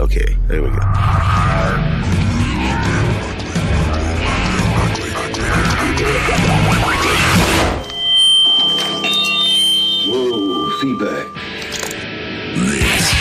Okay, 0.00 0.34
there 0.48 0.62
we 0.62 0.70
go. 0.70 0.76
Whoa, 10.08 10.70
feedback. 10.80 11.26
This 12.56 13.12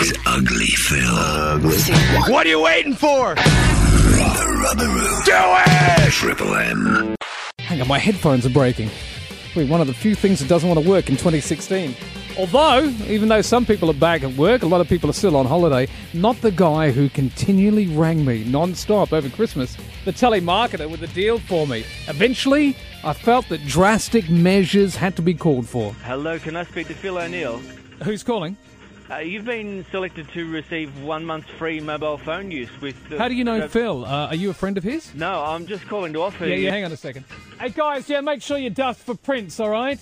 is 0.00 0.18
Ugly 0.26 0.66
Phil. 0.66 1.00
Ugly. 1.00 1.78
What 2.32 2.44
are 2.44 2.50
you 2.50 2.60
waiting 2.60 2.94
for? 2.94 3.36
The 3.36 4.60
Rubber 4.64 4.88
Room. 4.88 5.22
Do 5.24 5.32
it! 5.36 6.12
Triple 6.12 6.56
M. 6.56 7.14
Hang 7.60 7.80
on, 7.80 7.86
my 7.86 8.00
headphones 8.00 8.44
are 8.44 8.50
breaking. 8.50 8.90
Wait, 9.54 9.68
one 9.70 9.80
of 9.80 9.86
the 9.86 9.94
few 9.94 10.16
things 10.16 10.40
that 10.40 10.48
doesn't 10.48 10.68
want 10.68 10.82
to 10.82 10.90
work 10.90 11.08
in 11.08 11.14
2016. 11.14 11.94
Although, 12.36 12.86
even 13.06 13.28
though 13.28 13.42
some 13.42 13.64
people 13.64 13.88
are 13.90 13.94
back 13.94 14.24
at 14.24 14.32
work, 14.36 14.62
a 14.62 14.66
lot 14.66 14.80
of 14.80 14.88
people 14.88 15.08
are 15.08 15.12
still 15.14 15.36
on 15.36 15.46
holiday, 15.46 15.86
not 16.12 16.34
the 16.40 16.50
guy 16.50 16.90
who 16.90 17.08
continually 17.08 17.86
rang 17.96 18.24
me 18.24 18.42
non-stop 18.42 19.12
over 19.12 19.28
Christmas, 19.28 19.76
the 20.04 20.12
telemarketer 20.12 20.90
with 20.90 21.00
a 21.04 21.06
deal 21.08 21.38
for 21.38 21.64
me. 21.66 21.84
Eventually, 22.08 22.76
I 23.04 23.12
felt 23.12 23.48
that 23.50 23.64
drastic 23.66 24.28
measures 24.28 24.96
had 24.96 25.14
to 25.14 25.22
be 25.22 25.34
called 25.34 25.68
for. 25.68 25.92
Hello, 26.02 26.40
can 26.40 26.56
I 26.56 26.64
speak 26.64 26.88
to 26.88 26.94
Phil 26.94 27.18
O'Neill? 27.18 27.58
Who's 28.02 28.24
calling? 28.24 28.56
Uh, 29.08 29.18
you've 29.18 29.44
been 29.44 29.84
selected 29.92 30.26
to 30.30 30.50
receive 30.50 31.02
one 31.04 31.24
month's 31.24 31.50
free 31.50 31.78
mobile 31.78 32.18
phone 32.18 32.50
use 32.50 32.70
with. 32.80 32.96
Uh, 33.12 33.18
How 33.18 33.28
do 33.28 33.34
you 33.34 33.44
know 33.44 33.58
uh, 33.60 33.68
Phil? 33.68 34.04
Uh, 34.04 34.26
are 34.28 34.34
you 34.34 34.50
a 34.50 34.54
friend 34.54 34.76
of 34.76 34.82
his? 34.82 35.14
No, 35.14 35.44
I'm 35.44 35.66
just 35.66 35.86
calling 35.86 36.12
to 36.14 36.22
offer 36.22 36.46
Yeah, 36.46 36.56
you. 36.56 36.64
yeah, 36.64 36.70
hang 36.70 36.84
on 36.84 36.90
a 36.90 36.96
second. 36.96 37.26
Hey 37.60 37.68
guys, 37.68 38.08
yeah, 38.08 38.22
make 38.22 38.42
sure 38.42 38.58
you 38.58 38.70
dust 38.70 39.00
for 39.00 39.14
prints, 39.14 39.60
all 39.60 39.70
right? 39.70 40.00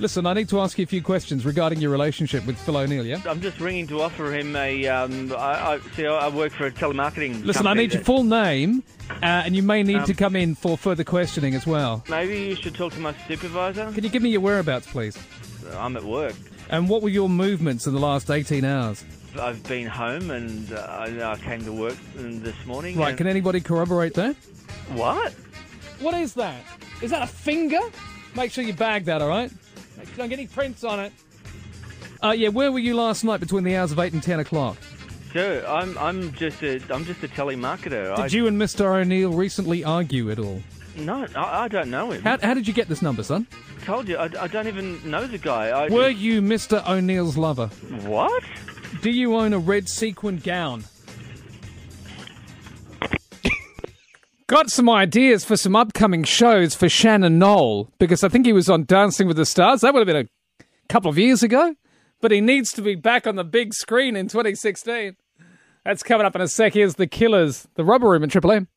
Listen, 0.00 0.26
I 0.26 0.32
need 0.32 0.48
to 0.50 0.60
ask 0.60 0.78
you 0.78 0.84
a 0.84 0.86
few 0.86 1.02
questions 1.02 1.44
regarding 1.44 1.80
your 1.80 1.90
relationship 1.90 2.46
with 2.46 2.56
Phil 2.58 2.76
O'Neill, 2.76 3.04
yeah? 3.04 3.20
I'm 3.26 3.40
just 3.40 3.58
ringing 3.58 3.88
to 3.88 4.00
offer 4.00 4.32
him 4.32 4.54
a. 4.54 4.86
Um, 4.86 5.32
I, 5.32 5.74
I 5.74 5.80
see. 5.96 6.06
I 6.06 6.28
work 6.28 6.52
for 6.52 6.66
a 6.66 6.70
telemarketing. 6.70 7.44
Listen, 7.44 7.66
I 7.66 7.74
need 7.74 7.92
your 7.92 8.04
full 8.04 8.22
name, 8.22 8.84
uh, 9.10 9.16
and 9.24 9.56
you 9.56 9.62
may 9.64 9.82
need 9.82 9.96
Um, 9.96 10.04
to 10.04 10.14
come 10.14 10.36
in 10.36 10.54
for 10.54 10.78
further 10.78 11.02
questioning 11.02 11.54
as 11.56 11.66
well. 11.66 12.04
Maybe 12.08 12.38
you 12.42 12.54
should 12.54 12.76
talk 12.76 12.92
to 12.92 13.00
my 13.00 13.12
supervisor. 13.26 13.90
Can 13.92 14.04
you 14.04 14.10
give 14.10 14.22
me 14.22 14.30
your 14.30 14.40
whereabouts, 14.40 14.86
please? 14.86 15.18
I'm 15.74 15.96
at 15.96 16.04
work. 16.04 16.34
And 16.70 16.88
what 16.88 17.02
were 17.02 17.08
your 17.08 17.28
movements 17.28 17.86
in 17.88 17.92
the 17.92 17.98
last 18.00 18.30
18 18.30 18.64
hours? 18.64 19.04
I've 19.40 19.62
been 19.64 19.86
home 19.86 20.30
and 20.30 20.72
uh, 20.72 20.76
I, 20.88 21.32
I 21.32 21.36
came 21.38 21.64
to 21.64 21.72
work 21.72 21.96
this 22.14 22.54
morning. 22.66 22.96
Right, 22.96 23.16
can 23.16 23.26
anybody 23.26 23.60
corroborate 23.60 24.14
that? 24.14 24.36
What? 24.92 25.32
What 26.00 26.14
is 26.14 26.34
that? 26.34 26.62
Is 27.02 27.10
that 27.10 27.22
a 27.22 27.26
finger? 27.26 27.80
Make 28.36 28.52
sure 28.52 28.62
you 28.64 28.72
bag 28.74 29.04
that, 29.06 29.22
all 29.22 29.28
right? 29.28 29.50
Sure 30.06 30.16
don't 30.16 30.28
get 30.28 30.38
any 30.38 30.48
prints 30.48 30.84
on 30.84 31.00
it. 31.00 31.12
Uh, 32.22 32.30
yeah, 32.30 32.48
where 32.48 32.72
were 32.72 32.78
you 32.78 32.96
last 32.96 33.24
night 33.24 33.40
between 33.40 33.64
the 33.64 33.76
hours 33.76 33.92
of 33.92 33.98
8 33.98 34.12
and 34.12 34.22
10 34.22 34.40
o'clock? 34.40 34.76
Sir, 35.32 35.64
I'm 35.68 35.96
I'm 35.98 36.32
just 36.32 36.62
a 36.62 36.80
I'm 36.90 37.04
just 37.04 37.22
a 37.22 37.28
telemarketer. 37.28 38.16
Did 38.16 38.18
I, 38.18 38.26
you 38.26 38.46
and 38.46 38.60
Mr. 38.60 38.86
O'Neill 38.86 39.32
recently 39.32 39.84
argue 39.84 40.30
at 40.30 40.38
all? 40.38 40.62
No, 40.96 41.26
I, 41.36 41.64
I 41.64 41.68
don't 41.68 41.90
know 41.90 42.10
him. 42.10 42.22
How, 42.22 42.38
how 42.38 42.54
did 42.54 42.66
you 42.66 42.72
get 42.72 42.88
this 42.88 43.02
number, 43.02 43.22
son? 43.22 43.46
told 43.88 44.06
you, 44.06 44.18
I, 44.18 44.28
I 44.38 44.48
don't 44.48 44.66
even 44.66 45.10
know 45.10 45.26
the 45.26 45.38
guy. 45.38 45.68
I 45.68 45.88
Were 45.88 46.10
you 46.10 46.42
Mr. 46.42 46.86
O'Neill's 46.86 47.38
lover? 47.38 47.68
what? 48.02 48.42
Do 49.00 49.10
you 49.10 49.36
own 49.36 49.54
a 49.54 49.58
red 49.58 49.88
sequin 49.88 50.36
gown? 50.38 50.84
Got 54.48 54.70
some 54.70 54.88
ideas 54.88 55.44
for 55.44 55.58
some 55.58 55.76
upcoming 55.76 56.24
shows 56.24 56.74
for 56.74 56.88
Shannon 56.88 57.38
Noll 57.38 57.90
because 57.98 58.24
I 58.24 58.30
think 58.30 58.46
he 58.46 58.54
was 58.54 58.70
on 58.70 58.86
Dancing 58.86 59.28
with 59.28 59.36
the 59.36 59.44
Stars. 59.44 59.82
That 59.82 59.92
would 59.92 60.00
have 60.00 60.06
been 60.06 60.26
a 60.26 60.64
couple 60.88 61.10
of 61.10 61.18
years 61.18 61.42
ago, 61.42 61.74
but 62.22 62.30
he 62.30 62.40
needs 62.40 62.72
to 62.72 62.80
be 62.80 62.94
back 62.94 63.26
on 63.26 63.36
the 63.36 63.44
big 63.44 63.74
screen 63.74 64.16
in 64.16 64.26
2016. 64.26 65.16
That's 65.84 66.02
coming 66.02 66.24
up 66.24 66.34
in 66.34 66.40
a 66.40 66.48
sec. 66.48 66.72
Here's 66.72 66.94
the 66.94 67.06
Killers, 67.06 67.68
the 67.74 67.84
Rubber 67.84 68.08
Room 68.08 68.24
at 68.24 68.30
Triple 68.30 68.52
M. 68.52 68.68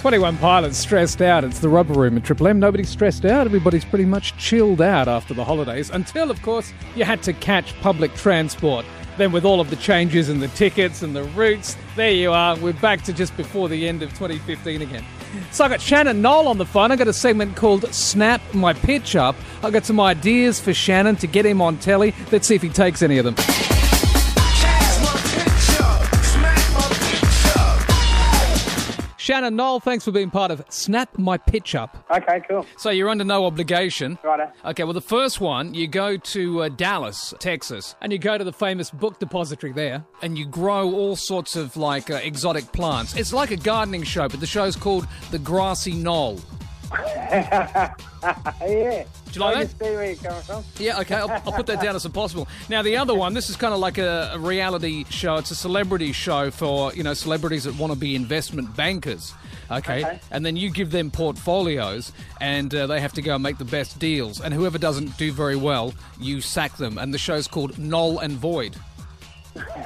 21 0.00 0.38
pilots 0.38 0.76
stressed 0.76 1.22
out. 1.22 1.44
It's 1.44 1.60
the 1.60 1.68
Rubber 1.68 1.94
Room 1.94 2.16
at 2.16 2.24
Triple 2.24 2.48
M. 2.48 2.58
Nobody's 2.58 2.88
stressed 2.88 3.24
out. 3.24 3.46
Everybody's 3.46 3.84
pretty 3.84 4.06
much 4.06 4.36
chilled 4.38 4.82
out 4.82 5.06
after 5.06 5.34
the 5.34 5.44
holidays 5.44 5.90
until, 5.90 6.32
of 6.32 6.42
course, 6.42 6.72
you 6.96 7.04
had 7.04 7.22
to 7.22 7.32
catch 7.32 7.72
public 7.80 8.12
transport. 8.16 8.84
Then, 9.16 9.30
with 9.30 9.44
all 9.44 9.60
of 9.60 9.70
the 9.70 9.76
changes 9.76 10.28
and 10.28 10.42
the 10.42 10.48
tickets 10.48 11.02
and 11.02 11.14
the 11.14 11.22
routes, 11.22 11.76
there 11.94 12.10
you 12.10 12.32
are. 12.32 12.56
We're 12.56 12.72
back 12.72 13.02
to 13.02 13.12
just 13.12 13.36
before 13.36 13.68
the 13.68 13.86
end 13.86 14.02
of 14.02 14.10
2015 14.10 14.82
again. 14.82 15.04
So 15.50 15.64
I 15.64 15.68
got 15.68 15.80
Shannon 15.80 16.20
Noll 16.20 16.48
on 16.48 16.58
the 16.58 16.66
phone. 16.66 16.90
I 16.90 16.96
got 16.96 17.08
a 17.08 17.12
segment 17.12 17.56
called 17.56 17.92
Snap 17.94 18.40
My 18.52 18.72
Pitch 18.72 19.16
Up. 19.16 19.36
I 19.62 19.70
got 19.70 19.84
some 19.84 20.00
ideas 20.00 20.60
for 20.60 20.74
Shannon 20.74 21.16
to 21.16 21.26
get 21.26 21.46
him 21.46 21.60
on 21.60 21.78
telly. 21.78 22.14
Let's 22.32 22.46
see 22.46 22.54
if 22.54 22.62
he 22.62 22.68
takes 22.68 23.02
any 23.02 23.18
of 23.18 23.24
them. 23.24 23.73
Shannon 29.24 29.56
Noll, 29.56 29.80
thanks 29.80 30.04
for 30.04 30.10
being 30.10 30.28
part 30.28 30.50
of 30.50 30.62
Snap 30.68 31.16
My 31.16 31.38
Pitch 31.38 31.74
Up. 31.74 32.04
Okay, 32.14 32.42
cool. 32.46 32.66
So 32.76 32.90
you're 32.90 33.08
under 33.08 33.24
no 33.24 33.46
obligation. 33.46 34.18
Righto. 34.22 34.52
Okay, 34.66 34.84
well, 34.84 34.92
the 34.92 35.00
first 35.00 35.40
one, 35.40 35.72
you 35.72 35.88
go 35.88 36.18
to 36.18 36.64
uh, 36.64 36.68
Dallas, 36.68 37.32
Texas, 37.38 37.94
and 38.02 38.12
you 38.12 38.18
go 38.18 38.36
to 38.36 38.44
the 38.44 38.52
famous 38.52 38.90
book 38.90 39.18
depository 39.18 39.72
there, 39.72 40.04
and 40.20 40.36
you 40.36 40.44
grow 40.44 40.92
all 40.92 41.16
sorts 41.16 41.56
of 41.56 41.74
like 41.78 42.10
uh, 42.10 42.16
exotic 42.16 42.70
plants. 42.72 43.16
It's 43.16 43.32
like 43.32 43.50
a 43.50 43.56
gardening 43.56 44.02
show, 44.02 44.28
but 44.28 44.40
the 44.40 44.46
show's 44.46 44.76
called 44.76 45.08
The 45.30 45.38
Grassy 45.38 45.94
Knoll. 45.94 46.38
Yeah. 46.98 47.94
Do 49.34 49.40
you 49.40 49.40
like 49.40 49.56
I 49.56 49.64
that? 49.64 49.70
see 49.70 49.94
where 49.94 50.04
you're 50.06 50.16
coming 50.16 50.42
from. 50.42 50.64
Yeah, 50.78 51.00
okay, 51.00 51.16
I'll, 51.16 51.30
I'll 51.30 51.52
put 51.52 51.66
that 51.66 51.82
down 51.82 51.96
as 51.96 52.06
impossible. 52.06 52.48
Now, 52.68 52.82
the 52.82 52.96
other 52.96 53.14
one, 53.14 53.34
this 53.34 53.50
is 53.50 53.56
kind 53.56 53.74
of 53.74 53.80
like 53.80 53.98
a, 53.98 54.30
a 54.32 54.38
reality 54.38 55.04
show. 55.10 55.36
It's 55.36 55.50
a 55.50 55.56
celebrity 55.56 56.12
show 56.12 56.50
for, 56.50 56.94
you 56.94 57.02
know, 57.02 57.14
celebrities 57.14 57.64
that 57.64 57.76
want 57.76 57.92
to 57.92 57.98
be 57.98 58.14
investment 58.14 58.76
bankers. 58.76 59.34
Okay? 59.70 60.04
Okay. 60.04 60.20
And 60.30 60.46
then 60.46 60.56
you 60.56 60.70
give 60.70 60.90
them 60.90 61.10
portfolios 61.10 62.12
and 62.40 62.74
uh, 62.74 62.86
they 62.86 63.00
have 63.00 63.12
to 63.14 63.22
go 63.22 63.34
and 63.34 63.42
make 63.42 63.58
the 63.58 63.64
best 63.64 63.98
deals. 63.98 64.40
And 64.40 64.54
whoever 64.54 64.78
doesn't 64.78 65.16
do 65.18 65.32
very 65.32 65.56
well, 65.56 65.92
you 66.20 66.40
sack 66.40 66.76
them. 66.76 66.96
And 66.98 67.12
the 67.12 67.18
show's 67.18 67.48
called 67.48 67.78
Null 67.78 68.20
and 68.20 68.34
Void. 68.34 68.76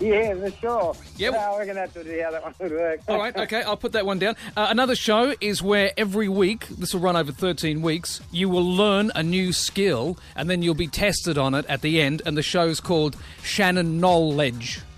yeah, 0.00 0.34
for 0.34 0.50
sure. 0.60 0.96
Yeah, 1.16 1.30
we're 1.52 1.66
gonna 1.66 1.80
have 1.80 1.94
to 1.94 2.04
see 2.04 2.18
how 2.20 2.30
that 2.30 2.42
one 2.42 2.54
would 2.60 2.70
work. 2.72 3.00
All 3.08 3.18
right, 3.18 3.36
okay, 3.36 3.62
I'll 3.62 3.76
put 3.76 3.92
that 3.92 4.06
one 4.06 4.18
down. 4.18 4.36
Uh, 4.56 4.68
another 4.70 4.94
show 4.94 5.34
is 5.40 5.62
where 5.62 5.92
every 5.96 6.28
week, 6.28 6.68
this 6.68 6.94
will 6.94 7.00
run 7.00 7.16
over 7.16 7.32
13 7.32 7.82
weeks, 7.82 8.20
you 8.30 8.48
will 8.48 8.64
learn 8.64 9.10
a 9.14 9.22
new 9.22 9.52
skill 9.52 10.16
and 10.36 10.48
then 10.48 10.62
you'll 10.62 10.74
be 10.74 10.86
tested 10.86 11.36
on 11.38 11.54
it 11.54 11.66
at 11.66 11.82
the 11.82 12.00
end. 12.00 12.22
And 12.24 12.36
the 12.36 12.42
show's 12.42 12.80
called 12.80 13.16
Shannon 13.42 13.98
Knowledge. 14.00 14.80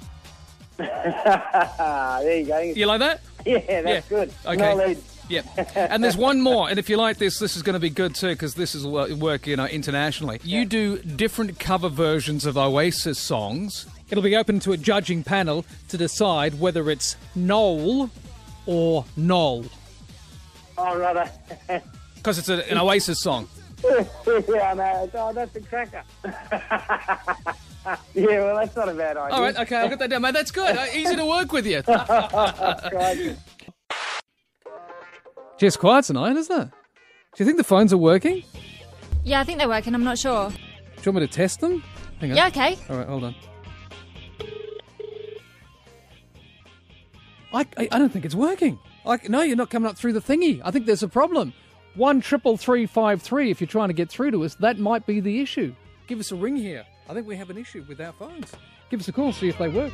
There 0.78 2.38
you 2.38 2.46
go. 2.46 2.58
You 2.60 2.86
like 2.86 3.00
that? 3.00 3.20
Yeah, 3.46 3.82
that's 3.82 4.10
Yeah. 4.10 4.18
good. 4.18 4.32
Okay. 4.44 4.56
Knowledge. 4.56 4.98
Yeah, 5.28 5.42
and 5.74 6.04
there's 6.04 6.16
one 6.16 6.40
more, 6.40 6.68
and 6.70 6.78
if 6.78 6.88
you 6.88 6.96
like 6.96 7.18
this, 7.18 7.38
this 7.40 7.56
is 7.56 7.62
going 7.62 7.74
to 7.74 7.80
be 7.80 7.90
good 7.90 8.14
too 8.14 8.28
because 8.28 8.54
this 8.54 8.74
is 8.76 8.86
wo- 8.86 9.12
work, 9.16 9.46
you 9.46 9.56
know, 9.56 9.66
internationally. 9.66 10.40
You 10.44 10.64
do 10.64 10.98
different 10.98 11.58
cover 11.58 11.88
versions 11.88 12.46
of 12.46 12.56
Oasis 12.56 13.18
songs. 13.18 13.86
It'll 14.08 14.22
be 14.22 14.36
open 14.36 14.60
to 14.60 14.72
a 14.72 14.76
judging 14.76 15.24
panel 15.24 15.64
to 15.88 15.98
decide 15.98 16.60
whether 16.60 16.88
it's 16.90 17.16
Noel 17.34 18.08
or 18.66 19.04
Noel 19.16 19.64
Oh, 20.78 20.96
righto. 20.98 21.28
because 22.14 22.38
it's 22.38 22.48
a, 22.48 22.70
an 22.70 22.78
Oasis 22.78 23.20
song. 23.20 23.48
yeah, 23.84 24.74
know. 24.74 25.10
Oh, 25.14 25.32
that's 25.32 25.56
a 25.56 25.60
cracker. 25.60 26.02
yeah, 26.24 27.54
well, 28.14 28.56
that's 28.56 28.76
not 28.76 28.88
a 28.88 28.94
bad 28.94 29.16
idea. 29.16 29.36
All 29.36 29.42
right, 29.42 29.56
okay, 29.58 29.76
I'll 29.76 29.88
get 29.88 29.98
that 29.98 30.10
down, 30.10 30.22
mate. 30.22 30.34
That's 30.34 30.50
good. 30.50 30.76
Uh, 30.76 30.86
easy 30.94 31.16
to 31.16 31.26
work 31.26 31.52
with 31.52 31.66
you. 31.66 31.82
Just 35.58 35.78
quiet 35.78 36.04
tonight, 36.04 36.36
isn't 36.36 36.60
it? 36.60 36.68
Do 36.68 37.42
you 37.42 37.46
think 37.46 37.56
the 37.56 37.64
phones 37.64 37.92
are 37.92 37.98
working? 37.98 38.42
Yeah, 39.24 39.40
I 39.40 39.44
think 39.44 39.58
they're 39.58 39.68
working. 39.68 39.94
I'm 39.94 40.04
not 40.04 40.18
sure. 40.18 40.50
Do 40.50 40.56
you 41.02 41.12
want 41.12 41.22
me 41.22 41.26
to 41.26 41.32
test 41.32 41.60
them? 41.60 41.82
Hang 42.20 42.30
on. 42.32 42.36
Yeah, 42.36 42.46
okay. 42.48 42.78
All 42.90 42.96
right, 42.96 43.06
hold 43.06 43.24
on. 43.24 43.34
I, 47.54 47.66
I, 47.78 47.88
I 47.92 47.98
don't 47.98 48.12
think 48.12 48.24
it's 48.24 48.34
working. 48.34 48.78
Like, 49.04 49.28
no, 49.28 49.40
you're 49.42 49.56
not 49.56 49.70
coming 49.70 49.88
up 49.88 49.96
through 49.96 50.12
the 50.12 50.20
thingy. 50.20 50.60
I 50.64 50.70
think 50.70 50.84
there's 50.84 51.02
a 51.02 51.08
problem. 51.08 51.54
One 51.94 52.20
triple 52.20 52.58
three 52.58 52.84
five 52.84 53.22
three. 53.22 53.50
If 53.50 53.60
you're 53.60 53.68
trying 53.68 53.88
to 53.88 53.94
get 53.94 54.10
through 54.10 54.32
to 54.32 54.44
us, 54.44 54.54
that 54.56 54.78
might 54.78 55.06
be 55.06 55.20
the 55.20 55.40
issue. 55.40 55.74
Give 56.06 56.20
us 56.20 56.32
a 56.32 56.36
ring 56.36 56.56
here. 56.56 56.84
I 57.08 57.14
think 57.14 57.26
we 57.26 57.36
have 57.36 57.48
an 57.48 57.56
issue 57.56 57.84
with 57.88 58.00
our 58.00 58.12
phones. 58.12 58.52
Give 58.90 59.00
us 59.00 59.08
a 59.08 59.12
call, 59.12 59.32
see 59.32 59.48
if 59.48 59.58
they 59.58 59.68
work. 59.68 59.92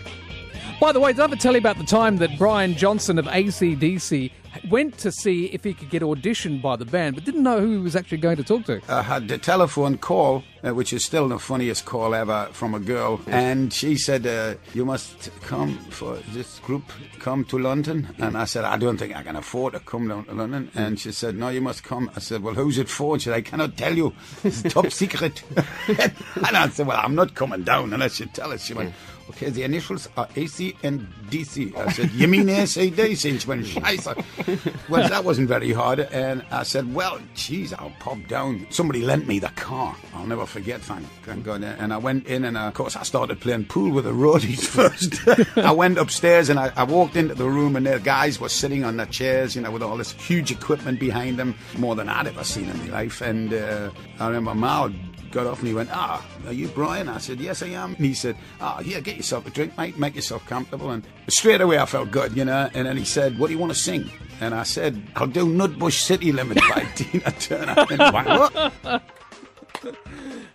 By 0.81 0.93
the 0.93 1.01
way, 1.01 1.13
did 1.13 1.21
I 1.21 1.25
ever 1.25 1.37
tell 1.37 1.53
you 1.53 1.59
about 1.59 1.79
the 1.79 1.85
time 1.85 2.17
that 2.19 2.37
Brian 2.39 2.75
Johnson 2.75 3.19
of 3.19 3.27
ACDC 3.27 4.33
went 4.71 4.99
to 4.99 5.13
see 5.13 5.47
if 5.47 5.65
he 5.65 5.75
could 5.75 5.91
get 5.91 6.03
auditioned 6.03 6.63
by 6.63 6.77
the 6.77 6.85
band, 6.85 7.15
but 7.15 7.25
didn't 7.25 7.43
know 7.43 7.61
who 7.61 7.73
he 7.73 7.79
was 7.79 7.97
actually 7.97 8.19
going 8.19 8.37
to 8.37 8.45
talk 8.45 8.65
to? 8.67 8.81
I 8.89 9.03
had 9.03 9.29
the 9.29 9.39
telephone 9.39 9.99
call 9.99 10.45
uh, 10.65 10.75
which 10.75 10.93
is 10.93 11.05
still 11.05 11.29
the 11.29 11.39
funniest 11.39 11.85
call 11.85 12.15
ever 12.15 12.49
from 12.53 12.75
a 12.75 12.81
girl. 12.81 13.21
And 13.27 13.73
she 13.73 13.97
said, 13.97 14.27
uh, 14.27 14.55
"You 14.75 14.85
must 14.85 15.31
come 15.43 15.79
for 15.91 16.17
this 16.33 16.59
group. 16.61 16.85
Come 17.19 17.45
to 17.47 17.59
London." 17.59 18.15
And 18.19 18.37
I 18.37 18.45
said, 18.45 18.65
"I 18.65 18.77
don't 18.77 18.97
think 18.97 19.17
I 19.17 19.23
can 19.23 19.37
afford 19.37 19.75
to 19.75 19.81
come 19.81 20.09
down 20.09 20.25
to 20.27 20.35
London." 20.35 20.71
And 20.75 20.99
she 20.99 21.13
said, 21.13 21.37
"No, 21.37 21.49
you 21.49 21.61
must 21.61 21.83
come." 21.83 22.11
I 22.17 22.21
said, 22.21 22.43
"Well, 22.43 22.55
who's 22.55 22.79
it 22.79 22.89
for?" 22.89 23.15
And 23.15 23.23
she 23.23 23.31
said, 23.31 23.37
"I 23.37 23.43
cannot 23.43 23.77
tell 23.77 23.97
you. 23.97 24.13
It's 24.45 24.63
top 24.63 24.91
secret." 24.91 25.43
and 25.89 26.57
I 26.57 26.69
said, 26.69 26.87
"Well, 26.87 27.01
I'm 27.01 27.15
not 27.15 27.35
coming 27.35 27.65
down 27.65 27.93
unless 27.93 28.21
you 28.21 28.27
tell 28.27 28.53
us." 28.53 28.65
She 28.65 28.75
went. 28.75 28.95
Okay, 29.37 29.51
the 29.51 29.63
initials 29.63 30.09
are 30.17 30.29
AC 30.37 30.77
and 30.83 31.09
DC. 31.31 31.75
I 31.77 31.91
said, 31.93 32.11
You 32.13 32.29
mean 32.29 32.49
AC/DC? 32.49 33.41
She 33.41 33.49
went, 33.49 33.65
Scheisse. 33.65 34.89
Well, 34.89 35.09
that 35.09 35.25
wasn't 35.25 35.49
very 35.49 35.73
hard. 35.73 36.01
And 36.01 36.45
I 36.51 36.63
said, 36.65 36.93
Well, 36.95 37.19
geez, 37.35 37.73
I'll 37.73 37.95
pop 37.99 38.19
down. 38.29 38.67
Somebody 38.71 39.03
lent 39.03 39.27
me 39.27 39.39
the 39.39 39.49
car. 39.51 39.97
I'll 40.15 40.27
never 40.27 40.47
forget, 40.47 40.81
thank, 40.83 41.07
God. 41.45 41.63
And 41.63 41.93
I 41.93 41.97
went 41.97 42.27
in, 42.27 42.45
and 42.45 42.57
uh, 42.57 42.69
of 42.69 42.75
course, 42.75 42.95
I 42.95 43.03
started 43.05 43.41
playing 43.41 43.65
pool 43.67 43.91
with 43.91 44.05
the 44.05 44.13
roadies 44.13 44.67
first. 44.79 45.27
I 45.57 45.73
went 45.73 45.99
upstairs 45.99 46.49
and 46.49 46.59
I, 46.59 46.73
I 46.77 46.85
walked 46.85 47.17
into 47.17 47.35
the 47.35 47.49
room, 47.49 47.75
and 47.77 47.87
the 47.87 47.99
guys 48.01 48.39
were 48.39 48.51
sitting 48.51 48.85
on 48.85 48.97
their 48.99 49.07
chairs, 49.07 49.57
you 49.57 49.63
know, 49.63 49.71
with 49.71 49.83
all 49.83 49.97
this 49.97 50.13
huge 50.13 50.51
equipment 50.51 51.01
behind 51.01 51.39
them, 51.39 51.55
more 51.79 51.95
than 51.95 52.09
I'd 52.09 52.27
ever 52.27 52.45
seen 52.45 52.69
in 52.69 52.79
my 52.79 52.87
life. 52.87 53.21
And 53.23 53.55
uh, 53.55 53.91
I 54.19 54.27
remember 54.29 54.55
Mal 54.55 54.93
got 55.33 55.47
off 55.47 55.59
and 55.59 55.69
he 55.69 55.75
went, 55.75 55.91
Ah, 55.93 56.25
are 56.47 56.53
you 56.53 56.69
Brian? 56.69 57.09
I 57.09 57.19
said, 57.19 57.41
Yes, 57.41 57.63
I 57.63 57.69
am. 57.69 57.95
And 57.95 58.05
he 58.05 58.15
said, 58.15 58.37
Ah, 58.61 58.79
here, 58.79 59.01
get 59.01 59.17
yourself 59.17 59.47
a 59.47 59.51
drink, 59.51 59.77
mate, 59.77 59.99
make 59.99 60.15
yourself 60.15 60.47
comfortable. 60.47 60.91
And 60.91 61.05
straight 61.29 61.61
away 61.61 61.79
I 61.79 61.87
felt 61.87 62.11
good, 62.11 62.37
you 62.37 62.45
know. 62.45 62.71
And 62.75 62.87
then 62.87 62.97
he 62.97 63.05
said, 63.05 63.39
What 63.39 63.49
do 63.49 63.53
you 63.55 63.59
want 63.59 63.73
to 63.73 63.79
sing? 63.79 64.11
And 64.41 64.55
I 64.55 64.63
said, 64.63 65.03
I'll 65.17 65.27
do 65.27 65.47
Nutbush 65.47 66.01
City 66.01 66.33
Limit 66.33 66.59
by 66.59 66.85
Tina 66.95 67.31
Turner. 67.33 67.75
And 67.91 68.15
went, 68.15 68.29
what? 68.29 69.03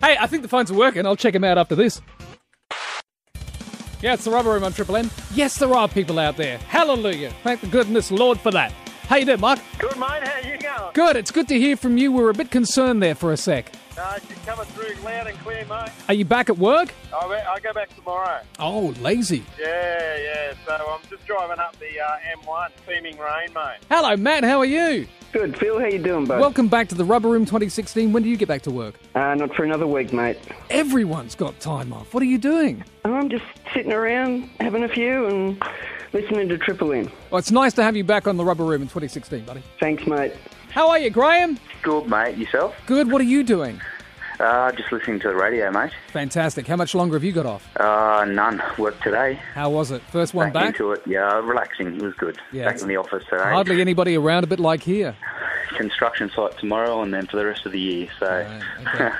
Hey, 0.00 0.16
I 0.18 0.26
think 0.26 0.42
the 0.42 0.48
phones 0.48 0.70
are 0.70 0.74
working. 0.74 1.06
I'll 1.06 1.16
check 1.16 1.32
them 1.32 1.44
out 1.44 1.58
after 1.58 1.74
this. 1.74 2.00
Yeah, 4.00 4.14
it's 4.14 4.24
the 4.24 4.30
Rubber 4.30 4.52
Room 4.52 4.62
on 4.62 4.72
Triple 4.72 4.96
M. 4.96 5.10
Yes, 5.34 5.58
there 5.58 5.74
are 5.74 5.88
people 5.88 6.20
out 6.20 6.36
there. 6.36 6.58
Hallelujah. 6.58 7.32
Thank 7.42 7.62
the 7.62 7.66
goodness 7.66 8.12
Lord 8.12 8.38
for 8.38 8.52
that. 8.52 8.72
How 9.08 9.16
you 9.16 9.24
doing, 9.24 9.40
Mark? 9.40 9.58
Good, 9.78 9.98
mate. 9.98 10.22
How 10.22 10.48
you 10.48 10.58
going? 10.58 10.92
Good. 10.92 11.16
It's 11.16 11.30
good 11.32 11.48
to 11.48 11.58
hear 11.58 11.76
from 11.76 11.98
you. 11.98 12.12
We 12.12 12.22
were 12.22 12.30
a 12.30 12.34
bit 12.34 12.50
concerned 12.50 13.02
there 13.02 13.14
for 13.16 13.32
a 13.32 13.36
sec. 13.36 13.72
Uh, 13.98 14.18
she's 14.28 14.38
coming 14.46 14.64
through 14.66 14.94
loud 15.04 15.26
and 15.26 15.36
clear, 15.40 15.64
mate. 15.64 15.90
Are 16.08 16.14
you 16.14 16.24
back 16.24 16.48
at 16.48 16.56
work? 16.56 16.94
I, 17.12 17.42
I 17.48 17.58
go 17.58 17.72
back 17.72 17.94
tomorrow. 17.96 18.40
Oh, 18.60 18.94
lazy. 19.00 19.42
Yeah, 19.58 20.16
yeah. 20.16 20.52
So 20.64 20.72
I'm 20.74 21.00
just 21.10 21.26
driving 21.26 21.58
up 21.58 21.76
the 21.80 22.00
uh, 22.00 22.44
M1, 22.44 22.70
seeming 22.86 23.18
rain, 23.18 23.52
mate. 23.54 23.78
Hello, 23.90 24.16
Matt. 24.16 24.44
How 24.44 24.58
are 24.58 24.64
you? 24.64 25.08
Good, 25.32 25.58
Phil. 25.58 25.80
How 25.80 25.86
you 25.86 25.98
doing, 25.98 26.26
bud? 26.26 26.40
Welcome 26.40 26.68
back 26.68 26.88
to 26.90 26.94
the 26.94 27.04
Rubber 27.04 27.28
Room 27.28 27.44
2016. 27.44 28.12
When 28.12 28.22
do 28.22 28.28
you 28.28 28.36
get 28.36 28.46
back 28.46 28.62
to 28.62 28.70
work? 28.70 28.94
Uh, 29.16 29.34
not 29.34 29.52
for 29.54 29.64
another 29.64 29.86
week, 29.86 30.12
mate. 30.12 30.38
Everyone's 30.70 31.34
got 31.34 31.58
time 31.58 31.92
off. 31.92 32.14
What 32.14 32.22
are 32.22 32.26
you 32.26 32.38
doing? 32.38 32.84
I'm 33.04 33.28
just 33.28 33.44
sitting 33.74 33.92
around 33.92 34.48
having 34.60 34.84
a 34.84 34.88
few 34.88 35.26
and 35.26 35.62
listening 36.12 36.48
to 36.50 36.56
Triple 36.58 36.92
M. 36.92 37.10
Well, 37.30 37.40
it's 37.40 37.50
nice 37.50 37.74
to 37.74 37.82
have 37.82 37.96
you 37.96 38.04
back 38.04 38.28
on 38.28 38.36
the 38.36 38.44
Rubber 38.44 38.64
Room 38.64 38.82
in 38.82 38.88
2016, 38.88 39.44
buddy. 39.44 39.62
Thanks, 39.80 40.06
mate. 40.06 40.32
How 40.70 40.88
are 40.90 40.98
you, 40.98 41.10
Graham? 41.10 41.58
Good, 41.82 42.08
mate. 42.08 42.36
Yourself? 42.36 42.74
Good. 42.86 43.10
What 43.10 43.20
are 43.20 43.24
you 43.24 43.42
doing? 43.42 43.80
Uh, 44.38 44.70
just 44.72 44.92
listening 44.92 45.18
to 45.20 45.28
the 45.28 45.34
radio, 45.34 45.70
mate. 45.72 45.90
Fantastic. 46.12 46.66
How 46.66 46.76
much 46.76 46.94
longer 46.94 47.16
have 47.16 47.24
you 47.24 47.32
got 47.32 47.46
off? 47.46 47.76
Uh, 47.76 48.24
none. 48.24 48.62
Work 48.78 49.00
today. 49.02 49.34
How 49.54 49.68
was 49.70 49.90
it? 49.90 50.00
First 50.12 50.32
one 50.34 50.52
back? 50.52 50.68
into 50.68 50.92
it. 50.92 51.02
Yeah, 51.06 51.40
relaxing. 51.40 51.96
It 51.96 52.02
was 52.02 52.14
good. 52.14 52.38
Yeah, 52.52 52.66
back 52.70 52.80
in 52.80 52.86
the 52.88 52.96
office 52.96 53.24
today. 53.24 53.42
Hardly 53.42 53.80
anybody 53.80 54.16
around, 54.16 54.44
a 54.44 54.46
bit 54.46 54.60
like 54.60 54.82
here. 54.82 55.16
Construction 55.76 56.30
site 56.34 56.56
tomorrow, 56.58 57.02
and 57.02 57.12
then 57.12 57.26
for 57.26 57.36
the 57.36 57.46
rest 57.46 57.66
of 57.66 57.72
the 57.72 57.80
year. 57.80 58.08
So. 58.20 58.60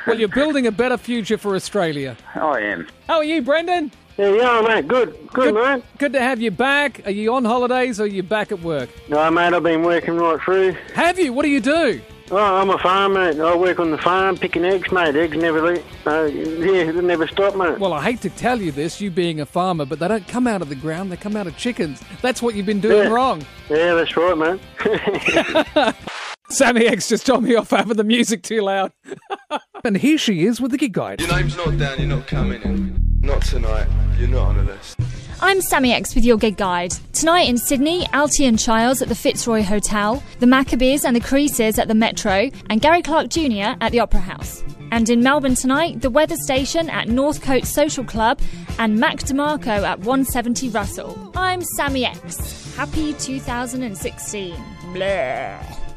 Well, 0.06 0.18
you're 0.18 0.28
building 0.28 0.66
a 0.66 0.72
better 0.72 0.96
future 0.96 1.36
for 1.36 1.56
Australia. 1.56 2.16
I 2.36 2.60
am. 2.60 2.86
How 3.08 3.16
are 3.16 3.24
you, 3.24 3.42
Brendan? 3.42 3.90
Yeah, 4.18 4.32
yeah, 4.34 4.60
mate. 4.66 4.88
Good, 4.88 5.16
good, 5.32 5.54
mate. 5.54 5.84
Good 5.98 6.12
to 6.14 6.20
have 6.20 6.40
you 6.40 6.50
back. 6.50 7.02
Are 7.06 7.10
you 7.12 7.32
on 7.34 7.44
holidays 7.44 8.00
or 8.00 8.04
are 8.04 8.06
you 8.06 8.24
back 8.24 8.50
at 8.50 8.60
work? 8.60 8.90
No, 9.08 9.30
mate, 9.30 9.54
I've 9.54 9.62
been 9.62 9.82
working 9.84 10.16
right 10.16 10.40
through. 10.40 10.72
Have 10.94 11.20
you? 11.20 11.32
What 11.32 11.44
do 11.44 11.48
you 11.50 11.60
do? 11.60 12.00
Oh, 12.32 12.36
I'm 12.36 12.68
a 12.68 12.76
farmer, 12.78 13.32
mate. 13.32 13.40
I 13.40 13.54
work 13.56 13.78
on 13.78 13.90
the 13.92 13.96
farm 13.98 14.36
picking 14.36 14.64
eggs, 14.64 14.90
mate. 14.90 15.14
Eggs 15.14 15.36
never 15.36 15.62
leave. 15.62 15.84
Uh, 16.04 16.24
yeah, 16.24 16.90
they 16.90 17.00
never 17.00 17.28
stop, 17.28 17.54
mate. 17.56 17.78
Well, 17.78 17.92
I 17.92 18.02
hate 18.02 18.20
to 18.22 18.30
tell 18.30 18.60
you 18.60 18.72
this, 18.72 19.00
you 19.00 19.10
being 19.10 19.40
a 19.40 19.46
farmer, 19.46 19.84
but 19.86 20.00
they 20.00 20.08
don't 20.08 20.26
come 20.26 20.46
out 20.48 20.60
of 20.62 20.68
the 20.68 20.74
ground, 20.74 21.12
they 21.12 21.16
come 21.16 21.36
out 21.36 21.46
of 21.46 21.56
chickens. 21.56 22.02
That's 22.20 22.42
what 22.42 22.54
you've 22.56 22.66
been 22.66 22.80
doing 22.80 23.04
Yeah. 23.04 23.08
wrong. 23.14 23.46
Yeah, 23.70 23.94
that's 23.94 24.16
right, 24.16 24.36
mate. 24.36 25.94
Sammy 26.50 26.86
X 26.86 27.08
just 27.08 27.26
told 27.26 27.44
me 27.44 27.54
off 27.56 27.68
for 27.68 27.76
having 27.76 27.96
the 27.96 28.04
music 28.04 28.42
too 28.42 28.62
loud. 28.62 28.92
and 29.84 29.96
here 29.96 30.16
she 30.16 30.46
is 30.46 30.60
with 30.60 30.70
the 30.70 30.78
gig 30.78 30.94
guide. 30.94 31.20
Your 31.20 31.30
name's 31.36 31.56
not 31.56 31.76
down, 31.78 31.98
you're 31.98 32.08
not 32.08 32.26
coming 32.26 32.62
in. 32.62 33.18
Not 33.20 33.42
tonight, 33.42 33.86
you're 34.18 34.28
not 34.28 34.48
on 34.48 34.56
the 34.56 34.72
list. 34.72 34.98
I'm 35.40 35.60
Sammy 35.60 35.92
X 35.92 36.14
with 36.14 36.24
your 36.24 36.38
gig 36.38 36.56
guide. 36.56 36.92
Tonight 37.12 37.48
in 37.48 37.58
Sydney, 37.58 38.06
Altie 38.06 38.48
and 38.48 38.58
Childs 38.58 39.02
at 39.02 39.08
the 39.08 39.14
Fitzroy 39.14 39.62
Hotel, 39.62 40.22
the 40.40 40.46
Maccabees 40.46 41.04
and 41.04 41.14
the 41.14 41.20
Creases 41.20 41.78
at 41.78 41.86
the 41.86 41.94
Metro, 41.94 42.50
and 42.70 42.80
Gary 42.80 43.02
Clark 43.02 43.28
Jr. 43.28 43.76
at 43.82 43.92
the 43.92 44.00
Opera 44.00 44.20
House. 44.20 44.64
And 44.90 45.10
in 45.10 45.22
Melbourne 45.22 45.54
tonight, 45.54 46.00
the 46.00 46.08
Weather 46.08 46.36
Station 46.36 46.88
at 46.88 47.08
Northcote 47.08 47.66
Social 47.66 48.04
Club 48.04 48.40
and 48.78 48.98
Mac 48.98 49.18
DeMarco 49.18 49.82
at 49.82 49.98
170 49.98 50.70
Russell. 50.70 51.30
I'm 51.36 51.62
Sammy 51.76 52.06
X. 52.06 52.74
Happy 52.74 53.12
2016. 53.12 54.56
Blah. 54.94 55.87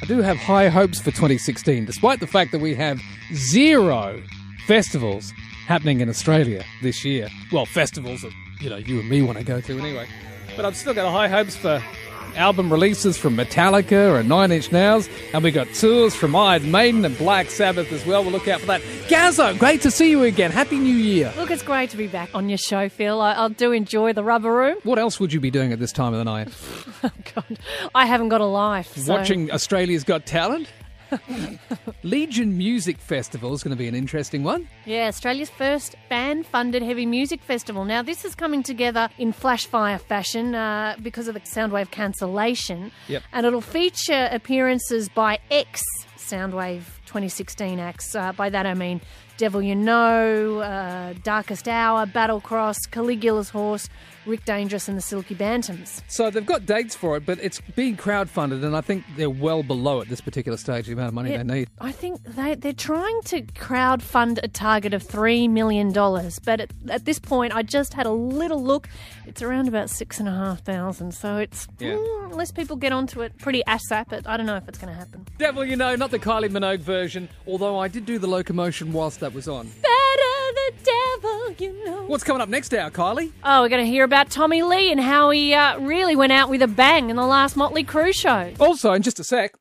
I 0.00 0.06
do 0.06 0.22
have 0.22 0.36
high 0.36 0.68
hopes 0.68 1.00
for 1.00 1.10
2016, 1.10 1.84
despite 1.84 2.20
the 2.20 2.26
fact 2.28 2.52
that 2.52 2.60
we 2.60 2.72
have 2.76 3.00
zero 3.34 4.22
festivals 4.68 5.32
happening 5.66 6.00
in 6.00 6.08
Australia 6.08 6.64
this 6.82 7.04
year. 7.04 7.28
Well, 7.50 7.66
festivals 7.66 8.22
that, 8.22 8.30
you 8.60 8.70
know, 8.70 8.76
you 8.76 9.00
and 9.00 9.08
me 9.08 9.22
want 9.22 9.38
to 9.38 9.44
go 9.44 9.60
to 9.60 9.76
anyway. 9.76 10.06
But 10.54 10.64
I've 10.64 10.76
still 10.76 10.94
got 10.94 11.10
high 11.10 11.26
hopes 11.26 11.56
for 11.56 11.82
album 12.36 12.70
releases 12.72 13.16
from 13.16 13.36
Metallica 13.36 14.18
and 14.18 14.28
Nine 14.28 14.52
Inch 14.52 14.70
Nails, 14.72 15.08
and 15.32 15.42
we 15.42 15.50
got 15.50 15.66
tours 15.74 16.14
from 16.14 16.34
Iron 16.36 16.70
Maiden 16.70 17.04
and 17.04 17.16
Black 17.18 17.50
Sabbath 17.50 17.90
as 17.92 18.04
well. 18.06 18.22
We'll 18.22 18.32
look 18.32 18.48
out 18.48 18.60
for 18.60 18.66
that. 18.66 18.80
Gazzo, 19.08 19.58
great 19.58 19.80
to 19.82 19.90
see 19.90 20.10
you 20.10 20.22
again. 20.22 20.50
Happy 20.50 20.78
New 20.78 20.94
Year. 20.94 21.32
Look, 21.36 21.50
it's 21.50 21.62
great 21.62 21.90
to 21.90 21.96
be 21.96 22.06
back 22.06 22.30
on 22.34 22.48
your 22.48 22.58
show, 22.58 22.88
Phil. 22.88 23.20
I, 23.20 23.34
I 23.44 23.48
do 23.48 23.72
enjoy 23.72 24.12
the 24.12 24.22
rubber 24.24 24.52
room. 24.54 24.76
What 24.84 24.98
else 24.98 25.18
would 25.20 25.32
you 25.32 25.40
be 25.40 25.50
doing 25.50 25.72
at 25.72 25.78
this 25.78 25.92
time 25.92 26.12
of 26.12 26.18
the 26.18 26.24
night? 26.24 26.48
oh, 27.04 27.10
God. 27.34 27.58
I 27.94 28.06
haven't 28.06 28.28
got 28.28 28.40
a 28.40 28.46
life. 28.46 28.96
so- 28.96 29.12
Watching 29.12 29.50
Australia's 29.50 30.04
Got 30.04 30.26
Talent? 30.26 30.68
Legion 32.02 32.56
Music 32.56 32.98
Festival 32.98 33.52
is 33.54 33.62
going 33.62 33.76
to 33.76 33.78
be 33.78 33.88
an 33.88 33.94
interesting 33.94 34.44
one. 34.44 34.68
Yeah, 34.84 35.06
Australia's 35.08 35.50
first 35.50 35.96
fan 36.08 36.42
funded 36.42 36.82
heavy 36.82 37.06
music 37.06 37.40
festival. 37.40 37.84
Now, 37.84 38.02
this 38.02 38.24
is 38.24 38.34
coming 38.34 38.62
together 38.62 39.08
in 39.18 39.32
flash 39.32 39.66
fire 39.66 39.98
fashion 39.98 40.54
uh, 40.54 40.96
because 41.02 41.28
of 41.28 41.34
the 41.34 41.40
Soundwave 41.40 41.90
cancellation. 41.90 42.90
Yep. 43.08 43.22
And 43.32 43.46
it'll 43.46 43.60
feature 43.60 44.28
appearances 44.30 45.08
by 45.08 45.38
ex 45.50 45.82
Soundwave 46.16 46.84
2016 47.06 47.80
acts. 47.80 48.14
Uh, 48.14 48.32
by 48.32 48.50
that 48.50 48.66
I 48.66 48.74
mean 48.74 49.00
Devil 49.38 49.62
You 49.62 49.76
Know, 49.76 50.58
uh, 50.58 51.14
Darkest 51.22 51.68
Hour, 51.68 52.06
Battlecross, 52.06 52.76
Caligula's 52.90 53.50
Horse, 53.50 53.88
Rick 54.26 54.44
Dangerous, 54.44 54.88
and 54.88 54.98
the 54.98 55.00
Silky 55.00 55.34
Bantams. 55.36 56.02
So 56.08 56.28
they've 56.28 56.44
got 56.44 56.66
dates 56.66 56.94
for 56.96 57.16
it, 57.16 57.24
but 57.24 57.38
it's 57.40 57.60
being 57.76 57.96
crowdfunded, 57.96 58.64
and 58.64 58.76
I 58.76 58.80
think 58.80 59.04
they're 59.16 59.30
well 59.30 59.62
below 59.62 60.00
at 60.02 60.08
this 60.08 60.20
particular 60.20 60.58
stage 60.58 60.86
the 60.86 60.92
amount 60.92 61.08
of 61.08 61.14
money 61.14 61.30
Yeah, 61.30 61.38
they 61.38 61.44
need. 61.60 61.68
I 61.80 61.92
think 61.92 62.22
they, 62.24 62.56
they're 62.56 62.72
trying 62.72 63.22
to 63.26 63.42
crowd 63.56 64.02
fund 64.02 64.40
a 64.42 64.48
target 64.48 64.92
of 64.92 65.02
$3 65.04 65.48
million. 65.48 65.92
But 65.92 66.60
at, 66.60 66.70
at 66.90 67.04
this 67.04 67.18
point, 67.20 67.54
I 67.54 67.62
just 67.62 67.94
had 67.94 68.06
a 68.06 68.10
little 68.12 68.62
look. 68.62 68.88
It's 69.24 69.40
around 69.40 69.68
about 69.68 69.88
six 69.88 70.18
and 70.18 70.28
a 70.28 70.32
half 70.32 70.62
thousand. 70.64 71.14
So 71.14 71.36
it's, 71.36 71.68
Yeah. 71.78 71.92
mm, 71.92 72.32
unless 72.32 72.50
people 72.50 72.76
get 72.76 72.92
onto 72.92 73.22
it 73.22 73.38
pretty 73.38 73.62
ASAP, 73.68 74.06
but 74.08 74.26
I 74.26 74.36
don't 74.36 74.46
know 74.46 74.56
if 74.56 74.68
it's 74.68 74.78
going 74.78 74.92
to 74.92 74.98
happen. 74.98 75.24
Devil 75.38 75.64
You 75.64 75.76
Know, 75.76 75.94
not 75.96 76.10
the 76.10 76.18
Kylie 76.18 76.50
Minogue 76.50 76.80
version, 76.80 77.28
although 77.46 77.78
I 77.78 77.86
did 77.88 78.04
do 78.04 78.18
the 78.18 78.26
locomotion 78.26 78.92
whilst 78.92 79.20
that 79.28 79.34
was 79.34 79.46
on. 79.46 79.66
Better 79.66 80.54
the 80.54 80.72
devil, 80.82 81.50
you 81.58 81.84
know. 81.84 82.04
What's 82.06 82.24
coming 82.24 82.40
up 82.40 82.48
next 82.48 82.72
hour, 82.72 82.90
Kylie? 82.90 83.30
Oh, 83.44 83.60
we're 83.60 83.68
going 83.68 83.84
to 83.84 83.90
hear 83.90 84.04
about 84.04 84.30
Tommy 84.30 84.62
Lee 84.62 84.90
and 84.90 84.98
how 84.98 85.28
he 85.28 85.52
uh, 85.52 85.78
really 85.80 86.16
went 86.16 86.32
out 86.32 86.48
with 86.48 86.62
a 86.62 86.66
bang 86.66 87.10
in 87.10 87.16
the 87.16 87.26
last 87.26 87.54
Motley 87.54 87.84
Crue 87.84 88.14
show. 88.14 88.54
Also, 88.58 88.94
in 88.94 89.02
just 89.02 89.20
a 89.20 89.24
sec, 89.24 89.54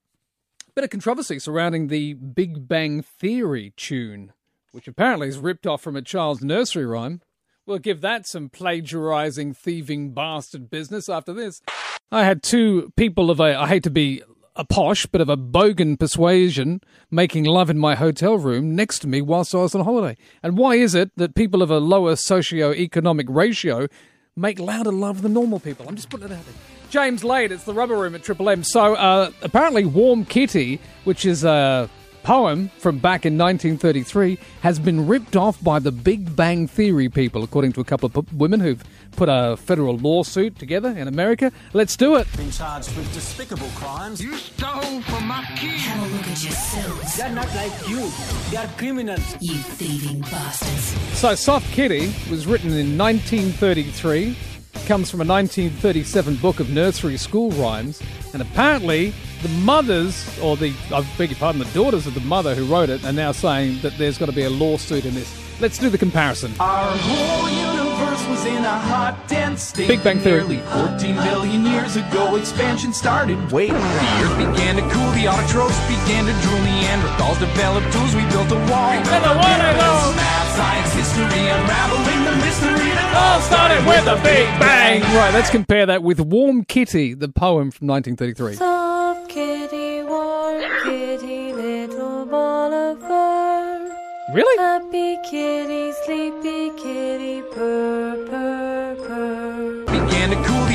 bit 0.74 0.86
of 0.86 0.90
controversy 0.90 1.38
surrounding 1.38 1.88
the 1.88 2.14
Big 2.14 2.70
Bang 2.70 3.02
Theory 3.02 3.74
tune, 3.76 4.32
which 4.72 4.88
apparently 4.88 5.28
is 5.28 5.38
ripped 5.38 5.68
off 5.68 5.82
from 5.82 5.98
a 5.98 6.02
child's 6.02 6.42
nursery 6.42 6.86
rhyme. 6.86 7.22
We'll 7.66 7.80
give 7.80 8.00
that 8.00 8.26
some 8.26 8.48
plagiarizing, 8.48 9.54
thieving 9.54 10.14
bastard 10.14 10.70
business 10.70 11.10
after 11.10 11.34
this. 11.34 11.62
I 12.10 12.24
had 12.24 12.42
two 12.42 12.94
people 12.96 13.30
of 13.30 13.42
a, 13.42 13.60
I 13.60 13.68
hate 13.68 13.84
to 13.84 13.90
be 13.90 14.24
a 14.58 14.66
posh, 14.66 15.06
but 15.06 15.22
of 15.22 15.30
a 15.30 15.38
bogan 15.38 15.98
persuasion 15.98 16.82
making 17.12 17.46
love 17.46 17.70
in 17.70 17.78
my 17.78 17.96
hotel 17.96 18.38
room 18.38 18.76
next 18.76 19.00
to 19.00 19.08
me 19.08 19.22
whilst 19.22 19.54
I 19.54 19.60
was 19.60 19.76
on 19.76 19.86
holiday. 19.86 20.18
And 20.44 20.58
why 20.58 20.76
is 20.76 20.96
it 20.96 21.12
that 21.16 21.36
people 21.36 21.62
of 21.62 21.72
a 21.72 21.80
lower 21.80 22.16
socio-economic 22.16 23.28
ratio 23.30 23.88
make 24.36 24.60
louder 24.60 24.92
love 24.92 25.22
than 25.22 25.34
normal 25.34 25.60
people? 25.60 25.88
I'm 25.88 25.96
just 25.96 26.10
putting 26.10 26.28
it 26.28 26.32
out 26.34 26.46
there. 26.46 26.56
James 26.90 27.24
Lade, 27.24 27.52
it's 27.52 27.66
the 27.66 27.74
rubber 27.74 27.96
room 27.96 28.16
at 28.16 28.24
Triple 28.24 28.50
M. 28.50 28.64
So 28.64 28.96
uh, 28.96 29.32
apparently, 29.42 29.86
Warm 29.86 30.26
Kitty, 30.26 30.80
which 31.04 31.26
is 31.26 31.44
a 31.44 31.90
poem 32.24 32.70
from 32.80 32.98
back 32.98 33.26
in 33.26 33.38
1933 33.38 34.38
has 34.60 34.80
been 34.80 35.08
ripped 35.08 35.38
off 35.38 35.64
by 35.64 35.80
the 35.80 35.94
Big 35.94 36.36
Bang 36.36 36.68
Theory 36.68 37.08
people, 37.08 37.42
according 37.42 37.72
to 37.72 37.80
a 37.80 37.86
couple 37.86 38.12
of 38.14 38.34
women 38.34 38.60
who've 38.60 38.84
put 39.18 39.28
a 39.30 39.58
federal 39.58 39.98
lawsuit 39.98 40.58
together 40.58 40.90
in 40.90 41.08
America. 41.08 41.52
Let's 41.74 41.98
do 41.98 42.16
it. 42.16 42.28
Been 42.38 42.52
charged 42.52 42.96
with 42.96 43.12
despicable 43.14 43.68
crimes. 43.76 44.22
You 44.22 44.38
stole 44.38 45.02
from 45.02 45.28
my 45.28 45.44
kids. 45.56 45.84
Have 45.86 46.08
a 46.08 46.16
look 46.16 46.28
at 46.28 46.44
yourselves. 46.44 47.18
They're 47.18 47.34
not 47.34 47.54
like 47.56 47.90
you. 47.90 48.10
They're 48.52 48.70
criminals. 48.78 49.36
You 49.42 49.56
thieving 49.56 50.22
bastards. 50.22 51.18
So, 51.18 51.34
Soft 51.34 51.70
Kitty 51.74 52.14
was 52.30 52.46
written 52.46 52.70
in 52.70 52.96
1933, 52.96 54.38
comes 54.86 55.10
from 55.10 55.22
a 55.22 55.26
1937 55.26 56.36
book 56.36 56.60
of 56.60 56.70
nursery 56.70 57.18
school 57.18 57.50
rhymes, 57.52 58.02
and 58.34 58.42
apparently 58.44 59.14
the 59.42 59.50
mothers, 59.50 60.40
or 60.40 60.56
the, 60.58 60.74
I 60.94 61.04
beg 61.18 61.32
your 61.32 61.40
pardon, 61.40 61.60
the 61.60 61.66
daughters 61.74 62.06
of 62.06 62.14
the 62.14 62.22
mother 62.22 62.54
who 62.54 62.66
wrote 62.66 62.90
it, 62.90 63.04
are 63.04 63.12
now 63.12 63.32
saying 63.32 63.82
that 63.82 63.98
there's 63.98 64.20
got 64.20 64.28
to 64.28 64.32
be 64.32 64.44
a 64.44 64.50
lawsuit 64.50 65.06
in 65.06 65.16
this. 65.16 65.34
Let's 65.60 65.80
do 65.80 65.90
the 65.90 65.98
comparison. 65.98 66.54
Our 66.60 66.96
whole 66.96 67.50
universe 67.50 67.87
was 68.30 68.46
in 68.46 68.63
a 68.63 68.77
hot, 68.92 69.18
dense 69.27 69.63
state. 69.63 69.88
Big 69.88 70.04
Bang 70.04 70.20
Theory. 70.20 70.42
Nearly 70.42 70.60
14 70.70 71.16
billion 71.16 71.66
years 71.66 71.96
ago, 71.96 72.36
expansion 72.36 72.94
started. 72.94 73.39
Wait, 73.51 73.72
the 73.72 74.22
earth 74.22 74.38
began 74.38 74.75
to 74.75 74.86
cool, 74.94 75.10
the 75.18 75.25
autotrophs 75.25 75.80
began 75.88 76.25
to 76.25 76.36
drool, 76.44 76.60
Neanderthals 76.68 77.39
developed 77.39 77.92
tools, 77.94 78.13
we 78.16 78.22
built 78.30 78.51
a 78.51 78.60
wall. 78.70 78.92
And 78.94 79.24
the 79.24 79.34
one 79.34 79.62
I 79.62 79.72
know. 79.74 80.13
Math, 80.16 80.56
science, 80.56 80.94
history, 80.94 81.48
unraveling 81.48 82.22
the 82.25 82.36
mystery 82.44 82.92
that 82.94 83.10
all 83.16 83.42
started 83.42 83.82
with 83.88 84.06
a 84.08 84.22
Big 84.22 84.48
Bang. 84.60 85.01
Right, 85.16 85.34
let's 85.34 85.50
compare 85.50 85.86
that 85.86 86.04
with 86.04 86.20
Warm 86.20 86.66
Kitty, 86.66 87.13
the 87.13 87.30
poem 87.30 87.72
from 87.72 87.88
1933. 87.88 88.56
Soft 88.56 89.30
kitty, 89.30 90.04
warm 90.04 90.63
kitty, 90.84 91.54
little 91.54 92.25
ball 92.25 92.74
of 92.74 93.00
fur. 93.00 93.94
Really? 94.34 94.58
Happy 94.62 95.18
kitty, 95.30 95.94
sleepy 96.04 96.67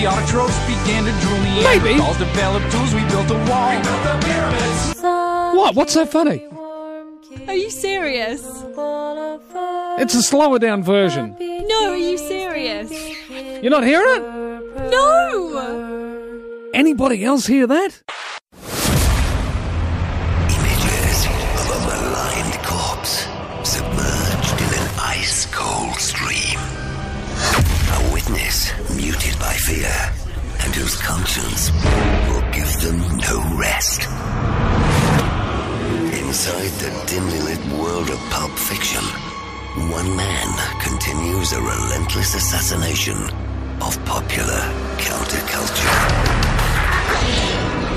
the 0.02 0.08
autotrophs 0.08 0.58
began 0.66 1.04
to 1.04 1.12
drool, 1.20 1.38
Maybe. 1.62 1.94
Neanderthals 1.94 2.18
developed 2.18 2.72
tools, 2.72 2.92
we 2.92 3.04
built 3.06 3.30
a 3.30 3.34
wall. 3.48 3.70
We 3.70 3.76
built 3.82 4.02
the 4.02 4.18
pyramids. 4.26 5.00
What? 5.00 5.76
What's 5.76 5.92
so 5.92 6.04
funny? 6.06 6.44
Are 7.46 7.54
you 7.54 7.70
serious? 7.70 8.42
It's 10.00 10.14
a 10.14 10.22
slower 10.22 10.58
down 10.58 10.82
version. 10.82 11.36
No, 11.38 11.90
are 11.90 11.96
you 11.96 12.18
serious? 12.18 12.90
You're 13.62 13.70
not 13.70 13.84
hearing 13.84 14.08
it? 14.08 14.22
No! 14.90 16.70
Anybody 16.74 17.24
else 17.24 17.46
hear 17.46 17.68
that? 17.68 18.02
By 29.42 29.54
fear 29.54 29.90
and 30.62 30.72
whose 30.72 30.96
conscience 31.02 31.72
will 32.30 32.46
give 32.54 32.70
them 32.80 32.98
no 33.26 33.36
rest. 33.58 34.02
Inside 36.22 36.72
the 36.78 36.90
dimly 37.10 37.40
lit 37.40 37.62
world 37.76 38.08
of 38.08 38.18
pulp 38.30 38.52
fiction, 38.52 39.02
one 39.90 40.16
man 40.16 40.48
continues 40.80 41.52
a 41.52 41.60
relentless 41.60 42.36
assassination 42.36 43.18
of 43.82 43.92
popular 44.04 44.62
counterculture. 45.08 45.92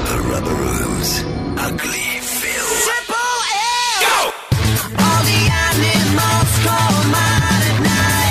The 0.09 0.17
Rubber 0.31 0.55
Room's 0.65 1.23
Ugly 1.61 2.09
Phil. 2.21 2.55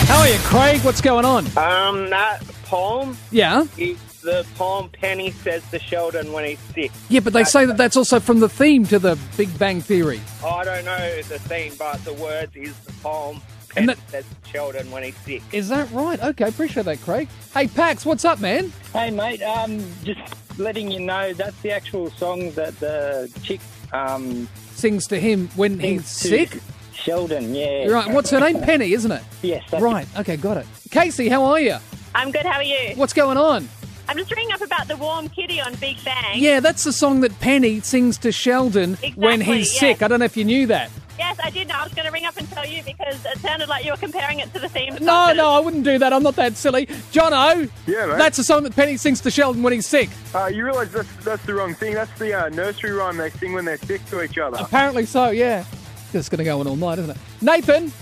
How 0.06 0.18
are 0.20 0.28
you, 0.28 0.38
Craig? 0.40 0.80
What's 0.82 1.00
going 1.00 1.24
on? 1.24 1.46
Um, 1.56 2.10
that 2.10 2.42
poem 2.74 3.16
Yeah? 3.30 3.66
is 3.78 3.96
the 4.22 4.44
palm 4.56 4.88
Penny 4.90 5.30
says 5.30 5.62
to 5.70 5.78
Sheldon 5.78 6.32
when 6.32 6.44
he's 6.44 6.58
sick. 6.74 6.90
Yeah, 7.08 7.20
but 7.20 7.32
they 7.32 7.44
say 7.44 7.66
that 7.66 7.76
that's 7.76 7.96
also 7.96 8.18
from 8.20 8.40
the 8.40 8.48
theme 8.48 8.84
to 8.86 8.98
the 8.98 9.18
Big 9.36 9.56
Bang 9.58 9.80
Theory. 9.80 10.20
Oh, 10.42 10.48
I 10.48 10.64
don't 10.64 10.84
know 10.84 11.22
the 11.28 11.38
theme, 11.40 11.72
but 11.78 12.02
the 12.04 12.14
words 12.14 12.56
is 12.56 12.74
the 12.80 12.92
palm. 13.02 13.42
And 13.76 13.86
Penny 13.86 13.94
that- 13.94 14.10
says 14.10 14.24
to 14.24 14.50
Sheldon 14.50 14.90
when 14.90 15.02
he's 15.04 15.16
sick. 15.18 15.42
Is 15.52 15.68
that 15.68 15.90
right? 15.92 16.20
Okay, 16.22 16.48
appreciate 16.48 16.86
that, 16.86 17.00
Craig. 17.02 17.28
Hey, 17.52 17.66
Pax, 17.68 18.04
what's 18.06 18.24
up, 18.24 18.40
man? 18.40 18.72
Hey, 18.92 19.10
mate. 19.10 19.42
Um, 19.42 19.84
just 20.02 20.20
letting 20.58 20.90
you 20.90 21.00
know 21.00 21.32
that's 21.34 21.60
the 21.62 21.70
actual 21.72 22.10
song 22.12 22.50
that 22.52 22.78
the 22.80 23.30
chick 23.42 23.60
um 23.92 24.48
Sings 24.74 25.06
to 25.08 25.20
him 25.20 25.48
when 25.54 25.78
he's 25.78 26.06
sick? 26.06 26.58
Sheldon, 26.92 27.54
yeah. 27.54 27.86
Right, 27.88 28.08
what's 28.10 28.30
her 28.30 28.40
name? 28.40 28.60
Penny, 28.62 28.92
isn't 28.94 29.12
it? 29.12 29.22
Yes. 29.42 29.62
That's 29.70 29.82
Right, 29.82 30.06
okay, 30.18 30.36
got 30.36 30.56
it. 30.56 30.66
Casey, 30.90 31.28
how 31.28 31.44
are 31.44 31.60
you? 31.60 31.76
I'm 32.14 32.30
good. 32.30 32.46
How 32.46 32.58
are 32.58 32.62
you? 32.62 32.94
What's 32.96 33.12
going 33.12 33.36
on? 33.36 33.68
I'm 34.08 34.18
just 34.18 34.30
ringing 34.34 34.52
up 34.52 34.60
about 34.60 34.86
the 34.86 34.96
warm 34.96 35.28
kitty 35.28 35.60
on 35.60 35.74
Big 35.76 35.96
Bang. 36.04 36.38
Yeah, 36.38 36.60
that's 36.60 36.84
the 36.84 36.92
song 36.92 37.20
that 37.22 37.38
Penny 37.40 37.80
sings 37.80 38.18
to 38.18 38.32
Sheldon 38.32 38.94
when 39.14 39.40
he's 39.40 39.70
yes. 39.72 39.80
sick. 39.80 40.02
I 40.02 40.08
don't 40.08 40.18
know 40.18 40.26
if 40.26 40.36
you 40.36 40.44
knew 40.44 40.66
that. 40.66 40.90
Yes, 41.18 41.38
I 41.42 41.48
did 41.50 41.68
know. 41.68 41.76
I 41.76 41.84
was 41.84 41.94
going 41.94 42.06
to 42.06 42.12
ring 42.12 42.26
up 42.26 42.36
and 42.36 42.46
tell 42.50 42.66
you 42.66 42.82
because 42.82 43.24
it 43.24 43.38
sounded 43.38 43.68
like 43.68 43.84
you 43.84 43.92
were 43.92 43.96
comparing 43.96 44.40
it 44.40 44.52
to 44.52 44.58
the 44.58 44.68
theme. 44.68 44.96
song. 44.96 45.06
No, 45.06 45.32
no, 45.32 45.48
I 45.48 45.60
wouldn't 45.60 45.84
do 45.84 45.96
that. 45.98 46.12
I'm 46.12 46.22
not 46.24 46.34
that 46.36 46.56
silly. 46.56 46.86
Jono, 47.12 47.70
Yeah, 47.86 48.06
mate. 48.06 48.18
that's 48.18 48.36
the 48.36 48.44
song 48.44 48.64
that 48.64 48.74
Penny 48.74 48.96
sings 48.96 49.20
to 49.22 49.30
Sheldon 49.30 49.62
when 49.62 49.72
he's 49.72 49.86
sick. 49.86 50.10
Uh, 50.34 50.46
you 50.52 50.64
realise 50.64 50.90
that's, 50.90 51.08
that's 51.24 51.44
the 51.46 51.54
wrong 51.54 51.72
thing. 51.74 51.94
That's 51.94 52.16
the 52.18 52.34
uh, 52.34 52.48
nursery 52.50 52.90
rhyme 52.90 53.16
they 53.16 53.30
sing 53.30 53.52
when 53.52 53.64
they're 53.64 53.78
sick 53.78 54.04
to 54.06 54.22
each 54.22 54.38
other. 54.38 54.58
Apparently 54.60 55.06
so, 55.06 55.30
yeah. 55.30 55.64
It's 56.12 56.28
going 56.28 56.38
to 56.38 56.44
go 56.44 56.60
on 56.60 56.66
all 56.66 56.76
night, 56.76 56.98
isn't 56.98 57.10
it? 57.10 57.16
Nathan, 57.40 57.92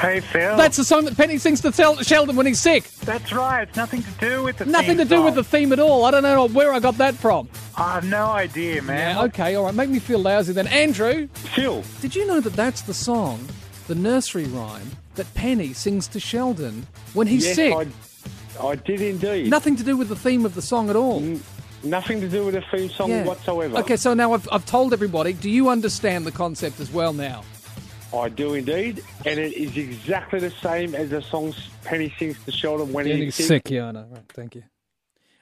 Hey, 0.00 0.20
Phil. 0.20 0.56
that's 0.56 0.76
the 0.76 0.84
song 0.84 1.04
that 1.04 1.16
Penny 1.16 1.38
sings 1.38 1.60
to 1.60 1.72
Sel- 1.72 2.02
Sheldon 2.02 2.34
when 2.34 2.46
he's 2.46 2.60
sick. 2.60 2.84
That's 3.00 3.32
right. 3.32 3.68
It's 3.68 3.76
nothing 3.76 4.02
to 4.02 4.10
do 4.12 4.42
with 4.42 4.56
the 4.58 4.64
Nothing 4.64 4.96
to 4.96 5.04
do 5.04 5.22
with 5.22 5.34
the 5.34 5.44
theme 5.44 5.72
at 5.72 5.78
all. 5.78 6.04
I 6.04 6.10
don't 6.10 6.22
know 6.22 6.48
where 6.48 6.72
I 6.72 6.80
got 6.80 6.96
that 6.98 7.14
from. 7.14 7.48
I 7.76 7.94
have 7.94 8.04
no 8.04 8.26
idea, 8.26 8.82
man. 8.82 9.16
Yeah, 9.16 9.22
okay, 9.24 9.54
all 9.54 9.64
right. 9.66 9.74
Make 9.74 9.90
me 9.90 9.98
feel 9.98 10.18
lousy 10.18 10.52
then. 10.52 10.66
Andrew, 10.68 11.28
Phil. 11.28 11.84
did 12.00 12.16
you 12.16 12.26
know 12.26 12.40
that 12.40 12.54
that's 12.54 12.82
the 12.82 12.94
song, 12.94 13.46
the 13.86 13.94
nursery 13.94 14.44
rhyme, 14.46 14.90
that 15.14 15.32
Penny 15.34 15.72
sings 15.72 16.08
to 16.08 16.20
Sheldon 16.20 16.86
when 17.12 17.26
he's 17.26 17.44
yes, 17.46 17.56
sick? 17.56 17.74
I, 17.74 17.86
I 18.66 18.74
did 18.76 19.00
indeed. 19.00 19.50
Nothing 19.50 19.76
to 19.76 19.84
do 19.84 19.96
with 19.96 20.08
the 20.08 20.16
theme 20.16 20.44
of 20.46 20.54
the 20.54 20.62
song 20.62 20.88
at 20.90 20.96
all. 20.96 21.20
Nothing 21.84 22.20
to 22.20 22.28
do 22.28 22.44
with 22.46 22.54
the 22.54 22.62
theme 22.70 22.88
song 22.90 23.10
Yeah. 23.10 23.24
whatsoever. 23.24 23.76
Okay, 23.78 23.96
so 23.96 24.14
now 24.14 24.32
I've, 24.32 24.48
I've 24.52 24.64
told 24.66 24.92
everybody. 24.92 25.32
Do 25.32 25.50
you 25.50 25.68
understand 25.68 26.24
the 26.26 26.32
concept 26.32 26.80
as 26.80 26.90
well 26.90 27.12
now? 27.12 27.42
I 28.14 28.28
do 28.28 28.54
indeed, 28.54 29.02
and 29.24 29.38
it 29.38 29.54
is 29.54 29.76
exactly 29.76 30.38
the 30.38 30.50
same 30.50 30.94
as 30.94 31.10
the 31.10 31.22
song 31.22 31.54
Penny 31.84 32.12
sings 32.18 32.42
to 32.44 32.52
Sheldon 32.52 32.92
when 32.92 33.06
Yeah, 33.06 33.14
he's 33.14 33.36
he's 33.36 33.46
sick, 33.46 33.70
yeah, 33.70 33.86
I 33.86 33.92
know. 33.92 34.06
Right, 34.10 34.22
thank 34.28 34.54
you. 34.54 34.64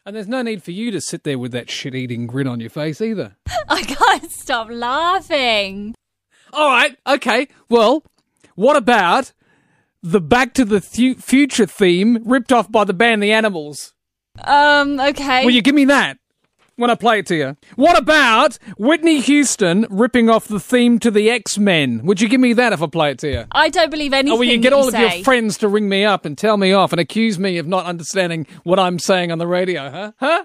And 0.07 0.15
there's 0.17 0.29
no 0.29 0.43
need 0.43 0.63
for 0.63 0.71
you 0.71 0.91
to 0.93 1.01
sit 1.01 1.25
there 1.25 1.39
with 1.39 1.53
that 1.53 1.69
shit-eating 1.69 2.27
grin 2.27 2.47
on 2.47 2.61
your 2.61 2.71
face 2.71 3.01
either. 3.01 3.37
I 3.69 3.83
can't 3.83 4.31
stop 4.31 4.69
laughing. 4.71 5.95
All 6.53 6.69
right, 6.71 6.97
okay. 7.07 7.49
Well, 7.69 8.05
what 8.55 8.77
about 8.77 9.33
the 10.03 10.21
Back 10.21 10.55
to 10.55 10.65
the 10.65 10.81
Fu- 10.81 11.17
Future 11.17 11.67
theme 11.67 12.23
ripped 12.25 12.53
off 12.53 12.71
by 12.71 12.85
the 12.85 12.95
band 12.95 13.23
The 13.23 13.33
Animals? 13.33 13.95
Um, 14.43 14.99
okay. 15.01 15.45
Will 15.45 15.51
you 15.51 15.61
give 15.63 15.75
me 15.75 15.85
that 15.87 16.19
when 16.81 16.91
I 16.91 16.95
play 16.95 17.21
it 17.21 17.27
to 17.27 17.37
you? 17.37 17.57
What 17.77 17.99
about 17.99 18.59
Whitney 18.79 19.21
Houston 19.21 19.87
ripping 19.91 20.31
off 20.31 20.49
the 20.49 20.59
theme 20.59 20.99
to 21.01 21.11
the 21.11 21.31
X 21.31 21.59
Men? 21.59 22.05
Would 22.05 22.21
you 22.21 22.29
give 22.29 22.41
me 22.41 22.55
that 22.55 22.73
if 22.73 22.83
I 22.83 22.87
play 22.87 23.11
it 23.11 23.19
to 23.21 23.31
you? 23.31 23.45
I 23.53 23.69
don't 23.69 23.91
believe 23.91 24.13
anything 24.13 24.33
oh, 24.33 24.37
Or 24.37 24.39
will 24.39 24.47
you 24.47 24.59
get 24.59 24.73
all 24.73 24.89
of 24.89 24.93
say. 24.93 25.17
your 25.17 25.25
friends 25.25 25.59
to 25.59 25.69
ring 25.69 25.89
me 25.89 26.05
up 26.05 26.25
and 26.25 26.37
tell 26.37 26.57
me 26.57 26.73
off 26.73 26.93
and 26.93 27.01
accuse 27.01 27.39
me 27.39 27.59
of 27.59 27.67
not 27.67 27.85
understanding 27.87 28.47
what 28.65 28.79
I'm 28.79 28.99
saying 28.99 29.31
on 29.31 29.39
the 29.39 29.47
radio, 29.47 29.91
huh? 29.91 30.13
Huh? 30.19 30.45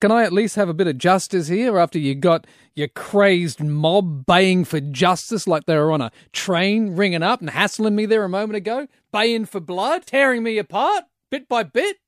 Can 0.00 0.10
I 0.10 0.24
at 0.24 0.32
least 0.32 0.56
have 0.56 0.68
a 0.68 0.74
bit 0.74 0.86
of 0.86 0.98
justice 0.98 1.48
here 1.48 1.78
after 1.78 1.98
you 1.98 2.14
got 2.14 2.46
your 2.74 2.88
crazed 2.88 3.60
mob 3.60 4.26
baying 4.26 4.64
for 4.64 4.80
justice 4.80 5.46
like 5.46 5.66
they 5.66 5.76
were 5.76 5.92
on 5.92 6.00
a 6.00 6.10
train 6.32 6.96
ringing 6.96 7.22
up 7.22 7.40
and 7.40 7.50
hassling 7.50 7.94
me 7.94 8.06
there 8.06 8.24
a 8.24 8.28
moment 8.28 8.56
ago? 8.56 8.88
Baying 9.12 9.44
for 9.44 9.60
blood? 9.60 10.06
Tearing 10.06 10.42
me 10.42 10.58
apart? 10.58 11.04
Bit 11.30 11.48
by 11.48 11.62
bit? 11.62 11.98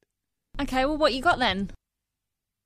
Okay, 0.61 0.85
well, 0.85 0.97
what 0.97 1.15
you 1.15 1.21
got 1.23 1.39
then? 1.39 1.71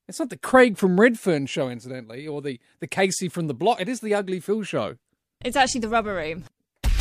It's 0.08 0.18
not 0.18 0.30
the 0.30 0.38
Craig 0.38 0.78
from 0.78 0.98
Redfern 0.98 1.44
show, 1.44 1.68
incidentally, 1.68 2.26
or 2.26 2.40
the, 2.40 2.58
the 2.80 2.86
Casey 2.86 3.28
from 3.28 3.46
the 3.46 3.52
block. 3.52 3.78
It 3.78 3.90
is 3.90 4.00
the 4.00 4.14
Ugly 4.14 4.40
Phil 4.40 4.62
show. 4.62 4.96
It's 5.44 5.54
actually 5.54 5.82
the 5.82 5.90
rubber 5.90 6.14
room. 6.14 6.44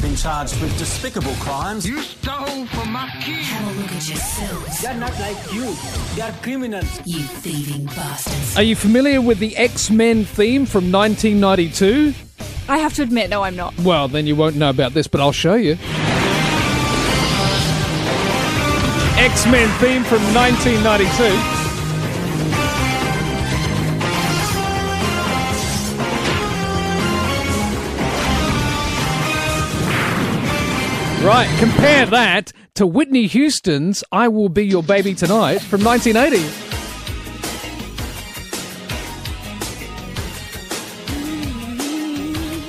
Been 0.02 0.18
charged 0.18 0.62
with 0.62 0.78
despicable 0.78 1.32
crimes. 1.36 1.88
You 1.88 2.02
stole 2.02 2.66
from 2.66 2.92
my 2.92 3.10
kids. 3.22 3.48
Have 3.48 3.78
a 3.78 3.80
look 3.80 3.92
at 3.94 4.10
yourselves. 4.10 4.82
They're 4.82 4.94
not 4.94 5.18
like 5.22 5.54
you. 5.54 5.74
They're 6.16 6.36
criminals. 6.42 7.00
You 7.06 7.22
thieving 7.22 7.86
bastards. 7.86 8.58
Are 8.58 8.64
you 8.64 8.76
familiar 8.76 9.22
with 9.22 9.40
the 9.40 9.56
X 9.56 9.90
Men 9.90 10.26
theme 10.26 10.66
from 10.66 10.92
1992? 10.92 12.14
I 12.68 12.80
have 12.80 12.94
to 12.96 13.04
admit, 13.04 13.30
no, 13.30 13.42
I'm 13.42 13.56
not. 13.56 13.74
Well, 13.80 14.10
then 14.10 14.28
you 14.28 14.36
won't 14.36 14.58
know 14.58 14.70
about 14.70 14.94
this, 14.94 15.08
but 15.08 15.22
I'll 15.22 15.32
show 15.32 15.56
you. 15.56 15.78
X 19.18 19.46
Men 19.46 19.70
theme 19.80 20.04
from 20.04 20.22
1992. 20.36 21.57
Right, 31.28 31.50
compare 31.60 32.06
that 32.06 32.54
to 32.76 32.88
Whitney 32.88 33.28
Houston's 33.28 34.02
I 34.14 34.30
Will 34.30 34.48
Be 34.48 34.66
Your 34.66 34.82
Baby 34.82 35.14
Tonight 35.14 35.58
from 35.60 35.84
1980. 35.84 36.38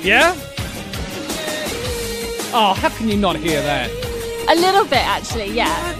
Yeah? 0.01 0.33
Oh, 2.51 2.73
how 2.75 2.89
can 2.89 3.07
you 3.09 3.17
not 3.17 3.35
hear 3.35 3.61
that? 3.61 3.89
A 4.49 4.55
little 4.55 4.83
bit, 4.85 5.05
actually, 5.05 5.51
yeah. 5.53 5.95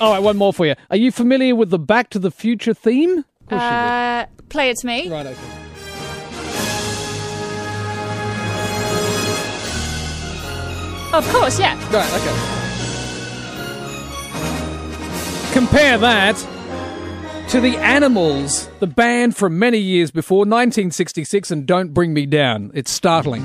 All 0.00 0.12
right, 0.12 0.22
one 0.22 0.36
more 0.36 0.52
for 0.52 0.66
you. 0.66 0.74
Are 0.90 0.96
you 0.96 1.10
familiar 1.12 1.54
with 1.54 1.70
the 1.70 1.78
Back 1.78 2.10
to 2.10 2.18
the 2.18 2.30
Future 2.30 2.74
theme? 2.74 3.18
Of 3.18 3.48
course 3.48 3.62
you 3.62 3.66
Uh, 3.68 4.26
play 4.48 4.70
it 4.70 4.76
to 4.78 4.86
me. 4.86 5.02
would. 5.04 5.12
Right, 5.12 5.26
okay. 5.26 5.65
Of 11.16 11.26
course, 11.32 11.58
yeah. 11.58 11.74
Right, 11.90 12.12
okay. 12.12 12.56
Compare 15.54 15.96
that 15.96 16.36
to 17.48 17.60
the 17.60 17.78
Animals, 17.78 18.68
the 18.80 18.86
band 18.86 19.34
from 19.34 19.58
many 19.58 19.78
years 19.78 20.10
before, 20.10 20.40
1966, 20.40 21.50
and 21.50 21.64
Don't 21.64 21.94
Bring 21.94 22.12
Me 22.12 22.26
Down. 22.26 22.70
It's 22.74 22.90
startling. 22.90 23.42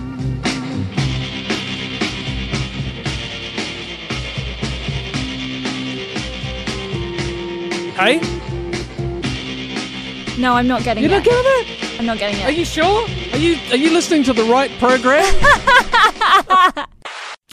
Hey? 7.95 8.19
No, 10.37 10.55
I'm 10.55 10.67
not 10.67 10.83
getting 10.83 11.05
it. 11.05 11.09
You're 11.09 11.19
not 11.19 11.23
getting 11.23 11.43
it? 11.45 11.99
I'm 11.99 12.05
not 12.05 12.17
getting 12.17 12.37
it. 12.37 12.45
Are 12.45 12.51
you 12.51 12.65
sure? 12.65 13.07
Are 13.31 13.37
you 13.37 13.57
are 13.69 13.77
you 13.77 13.93
listening 13.93 14.23
to 14.23 14.33
the 14.33 14.43
right 14.43 14.71
program? 14.79 15.23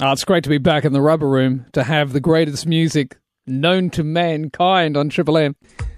Oh, 0.00 0.12
it's 0.12 0.24
great 0.24 0.44
to 0.44 0.50
be 0.50 0.58
back 0.58 0.84
in 0.84 0.92
the 0.92 1.00
rubber 1.00 1.28
room 1.28 1.66
to 1.72 1.82
have 1.82 2.12
the 2.12 2.20
greatest 2.20 2.68
music 2.68 3.16
known 3.48 3.90
to 3.90 4.04
mankind 4.04 4.96
on 4.96 5.08
Triple 5.08 5.36
M. 5.36 5.56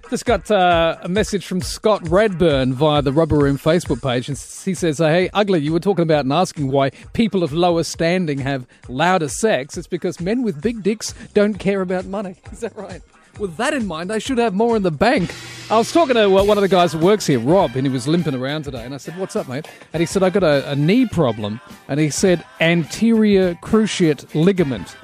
Just 0.09 0.25
got 0.25 0.49
uh, 0.49 0.97
a 1.03 1.07
message 1.07 1.45
from 1.45 1.61
Scott 1.61 2.01
Redburn 2.09 2.73
via 2.73 3.03
the 3.03 3.13
Rubber 3.13 3.37
Room 3.37 3.59
Facebook 3.59 4.01
page, 4.01 4.27
and 4.27 4.35
he 4.65 4.73
says, 4.73 4.99
uh, 4.99 5.07
"Hey, 5.07 5.29
ugly, 5.33 5.59
you 5.59 5.71
were 5.71 5.79
talking 5.79 6.01
about 6.01 6.25
and 6.25 6.33
asking 6.33 6.71
why 6.71 6.89
people 7.13 7.43
of 7.43 7.53
lower 7.53 7.83
standing 7.83 8.39
have 8.39 8.65
louder 8.89 9.29
sex. 9.29 9.77
It's 9.77 9.87
because 9.87 10.19
men 10.19 10.41
with 10.41 10.61
big 10.61 10.81
dicks 10.81 11.13
don't 11.33 11.59
care 11.59 11.81
about 11.81 12.05
money. 12.05 12.37
Is 12.51 12.61
that 12.61 12.75
right?" 12.75 13.01
With 13.39 13.57
that 13.57 13.73
in 13.73 13.87
mind, 13.87 14.11
I 14.11 14.19
should 14.19 14.37
have 14.37 14.53
more 14.53 14.75
in 14.75 14.83
the 14.83 14.91
bank. 14.91 15.33
I 15.69 15.77
was 15.77 15.91
talking 15.91 16.15
to 16.15 16.25
uh, 16.25 16.43
one 16.43 16.57
of 16.57 16.61
the 16.61 16.67
guys 16.67 16.93
who 16.93 16.99
works 16.99 17.25
here, 17.25 17.39
Rob, 17.39 17.75
and 17.75 17.87
he 17.87 17.91
was 17.91 18.07
limping 18.07 18.35
around 18.35 18.63
today. 18.63 18.83
And 18.83 18.93
I 18.93 18.97
said, 18.97 19.17
What's 19.17 19.35
up, 19.35 19.47
mate? 19.47 19.67
And 19.93 20.01
he 20.01 20.05
said, 20.05 20.21
I've 20.21 20.33
got 20.33 20.43
a, 20.43 20.71
a 20.71 20.75
knee 20.75 21.07
problem. 21.07 21.61
And 21.87 21.99
he 21.99 22.09
said, 22.09 22.43
anterior 22.59 23.55
cruciate 23.55 24.35
ligament. 24.35 24.95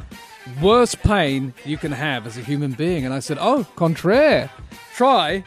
Worst 0.62 1.01
pain 1.01 1.53
you 1.65 1.77
can 1.77 1.91
have 1.91 2.27
as 2.27 2.38
a 2.38 2.41
human 2.41 2.74
being. 2.74 3.05
And 3.05 3.13
I 3.13 3.19
said, 3.19 3.38
Oh, 3.39 3.65
contraire. 3.75 4.50
Try 4.96 5.43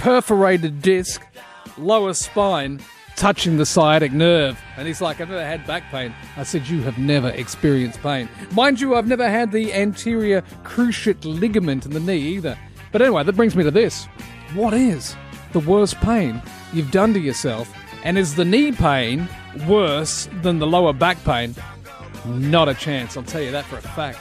perforated 0.00 0.80
disc, 0.80 1.22
lower 1.76 2.14
spine, 2.14 2.80
touching 3.20 3.58
the 3.58 3.66
sciatic 3.66 4.12
nerve. 4.12 4.58
And 4.78 4.88
he's 4.88 5.02
like, 5.02 5.20
I've 5.20 5.28
never 5.28 5.44
had 5.44 5.66
back 5.66 5.84
pain. 5.90 6.14
I 6.38 6.42
said, 6.42 6.66
You 6.66 6.80
have 6.82 6.96
never 6.96 7.28
experienced 7.28 8.00
pain. 8.02 8.30
Mind 8.52 8.80
you, 8.80 8.96
I've 8.96 9.06
never 9.06 9.28
had 9.28 9.52
the 9.52 9.74
anterior 9.74 10.40
cruciate 10.64 11.22
ligament 11.24 11.84
in 11.84 11.92
the 11.92 12.00
knee 12.00 12.18
either. 12.36 12.58
But 12.92 13.02
anyway, 13.02 13.22
that 13.22 13.36
brings 13.36 13.54
me 13.54 13.62
to 13.62 13.70
this. 13.70 14.06
What 14.54 14.72
is 14.72 15.14
the 15.52 15.60
worst 15.60 16.00
pain 16.00 16.40
you've 16.72 16.90
done 16.90 17.12
to 17.12 17.20
yourself? 17.20 17.70
And 18.04 18.16
is 18.16 18.34
the 18.34 18.44
knee 18.44 18.72
pain 18.72 19.28
worse 19.68 20.26
than 20.40 20.58
the 20.58 20.66
lower 20.66 20.94
back 20.94 21.22
pain? 21.22 21.54
Not 22.24 22.70
a 22.70 22.74
chance, 22.74 23.18
I'll 23.18 23.22
tell 23.22 23.42
you 23.42 23.50
that 23.50 23.66
for 23.66 23.76
a 23.76 23.82
fact. 23.82 24.18